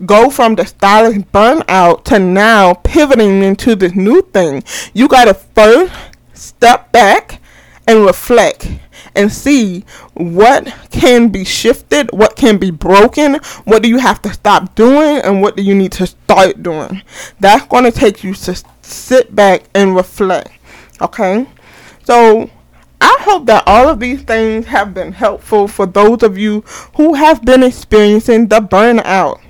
go 0.06 0.30
from 0.30 0.54
the 0.54 0.64
stylist 0.64 1.32
burnout 1.32 2.04
to 2.04 2.18
now 2.18 2.74
pivoting 2.74 3.42
into 3.42 3.74
this 3.74 3.94
new 3.94 4.22
thing, 4.22 4.62
you 4.94 5.08
got 5.08 5.24
to 5.24 5.34
first 5.34 5.92
step 6.34 6.92
back 6.92 7.40
and 7.88 8.06
reflect 8.06 8.68
and 9.14 9.32
see 9.32 9.84
what 10.14 10.72
can 10.90 11.28
be 11.28 11.44
shifted, 11.44 12.10
what 12.12 12.36
can 12.36 12.58
be 12.58 12.70
broken, 12.70 13.34
what 13.64 13.82
do 13.82 13.88
you 13.88 13.98
have 13.98 14.22
to 14.22 14.32
stop 14.32 14.74
doing, 14.74 15.18
and 15.18 15.42
what 15.42 15.56
do 15.56 15.62
you 15.62 15.74
need 15.74 15.92
to 15.92 16.06
start 16.06 16.62
doing. 16.62 17.02
That's 17.40 17.66
going 17.66 17.84
to 17.84 17.92
take 17.92 18.24
you 18.24 18.34
to 18.34 18.62
sit 18.82 19.34
back 19.34 19.64
and 19.74 19.94
reflect. 19.94 20.50
Okay? 21.00 21.46
So, 22.04 22.50
I 23.00 23.16
hope 23.22 23.46
that 23.46 23.64
all 23.66 23.88
of 23.88 23.98
these 23.98 24.22
things 24.22 24.66
have 24.66 24.94
been 24.94 25.10
helpful 25.10 25.66
for 25.66 25.86
those 25.86 26.22
of 26.22 26.38
you 26.38 26.60
who 26.96 27.14
have 27.14 27.44
been 27.44 27.64
experiencing 27.64 28.46
the 28.46 28.60
burnout. 28.60 29.40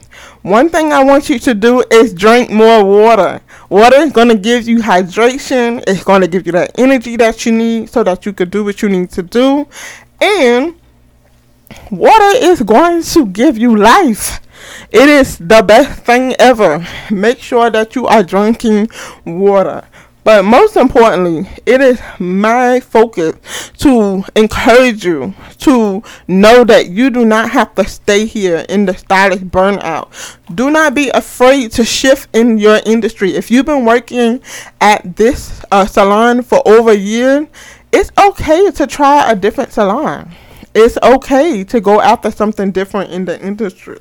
One 0.43 0.71
thing 0.71 0.93
I 0.93 1.05
want 1.05 1.29
you 1.31 1.39
to 1.39 1.55
do 1.55 1.85
is 1.89 2.13
drink 2.13 2.51
more 2.51 2.85
water. 2.85 3.41
Water 3.69 3.97
is 3.99 4.13
going 4.13 4.29
to 4.29 4.37
give 4.37 4.67
you 4.67 4.79
hydration. 4.79 5.85
It's 5.87 6.03
going 6.03 6.21
to 6.21 6.27
give 6.27 6.47
you 6.47 6.53
that 6.53 6.73
energy 6.77 7.17
that 7.17 7.47
you 7.47 7.53
need 7.53 7.91
so 7.91 8.03
that 8.03 8.27
you 8.27 8.33
can 8.33 8.51
do 8.51 8.65
what 8.65 8.83
you 8.83 8.89
need 8.89 9.11
to 9.11 9.23
do. 9.23 9.69
And 10.21 10.75
water 11.93 12.37
is 12.39 12.61
going 12.63 13.05
to 13.05 13.27
give 13.27 13.57
you 13.57 13.77
life. 13.77 14.41
It 14.91 15.09
is 15.09 15.39
the 15.39 15.63
best 15.63 16.03
thing 16.03 16.35
ever. 16.41 16.85
Make 17.09 17.39
sure 17.39 17.71
that 17.71 17.95
you 17.95 18.09
are 18.09 18.25
drinking 18.25 18.89
water. 19.25 19.85
But 20.25 20.45
most 20.45 20.77
importantly, 20.77 21.51
it 21.67 21.81
is 21.81 22.01
my 22.21 22.79
focus 22.79 23.73
to 23.79 24.25
encourage 24.37 25.05
you 25.05 25.35
to 25.59 26.03
know 26.29 26.63
that 26.65 26.91
you 26.91 27.11
do 27.11 27.25
not 27.25 27.51
have 27.51 27.75
to 27.75 27.85
stay 27.85 28.27
here 28.27 28.65
in 28.69 28.87
the 28.87 28.97
stylish 28.97 29.41
burnout. 29.41 30.37
Do 30.55 30.71
not 30.71 30.95
be 30.95 31.11
afraid 31.11 31.73
to 31.73 31.85
shift 31.85 32.29
in 32.37 32.57
your 32.59 32.81
industry. 32.87 33.35
If 33.35 33.51
you've 33.51 33.67
been 33.67 33.85
working 33.85 34.41
at 34.81 35.17
this 35.17 35.65
uh, 35.73 35.87
salon 35.87 36.43
for 36.43 36.67
over 36.67 36.91
a 36.91 36.97
year, 36.97 37.49
it's 37.93 38.13
okay 38.17 38.71
to 38.71 38.87
try 38.87 39.29
a 39.29 39.35
different 39.35 39.73
salon. 39.73 40.33
It's 40.73 40.97
okay 41.03 41.65
to 41.65 41.81
go 41.81 42.01
after 42.01 42.31
something 42.31 42.71
different 42.71 43.11
in 43.11 43.25
the 43.25 43.41
industry. 43.45 43.99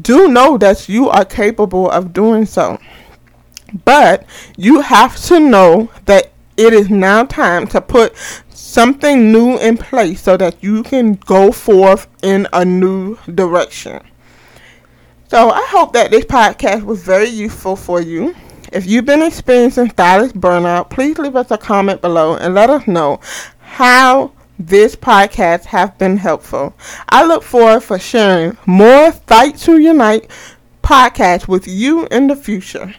Do 0.00 0.28
know 0.28 0.58
that 0.58 0.88
you 0.88 1.08
are 1.08 1.24
capable 1.24 1.88
of 1.88 2.12
doing 2.12 2.46
so. 2.46 2.78
But 3.84 4.24
you 4.56 4.80
have 4.80 5.16
to 5.24 5.40
know 5.40 5.90
that 6.06 6.32
it 6.56 6.72
is 6.72 6.90
now 6.90 7.24
time 7.24 7.66
to 7.68 7.80
put 7.80 8.16
something 8.50 9.32
new 9.32 9.58
in 9.58 9.76
place 9.76 10.22
so 10.22 10.36
that 10.36 10.62
you 10.62 10.82
can 10.82 11.14
go 11.14 11.52
forth 11.52 12.06
in 12.22 12.46
a 12.52 12.64
new 12.64 13.16
direction. 13.34 14.00
So 15.28 15.50
I 15.50 15.66
hope 15.70 15.92
that 15.92 16.10
this 16.10 16.24
podcast 16.24 16.84
was 16.84 17.02
very 17.02 17.28
useful 17.28 17.76
for 17.76 18.00
you. 18.00 18.34
If 18.72 18.86
you've 18.86 19.04
been 19.04 19.22
experiencing 19.22 19.90
stylist 19.90 20.38
burnout, 20.38 20.90
please 20.90 21.18
leave 21.18 21.36
us 21.36 21.50
a 21.50 21.58
comment 21.58 22.00
below 22.00 22.36
and 22.36 22.54
let 22.54 22.70
us 22.70 22.86
know 22.86 23.20
how 23.60 24.32
this 24.58 24.96
podcast 24.96 25.66
has 25.66 25.90
been 25.92 26.16
helpful. 26.16 26.74
I 27.08 27.24
look 27.24 27.42
forward 27.42 27.80
for 27.80 27.98
sharing 27.98 28.56
more 28.66 29.12
Fight 29.12 29.56
to 29.58 29.78
Unite 29.78 30.30
podcasts 30.82 31.46
with 31.46 31.68
you 31.68 32.06
in 32.06 32.26
the 32.26 32.36
future. 32.36 32.94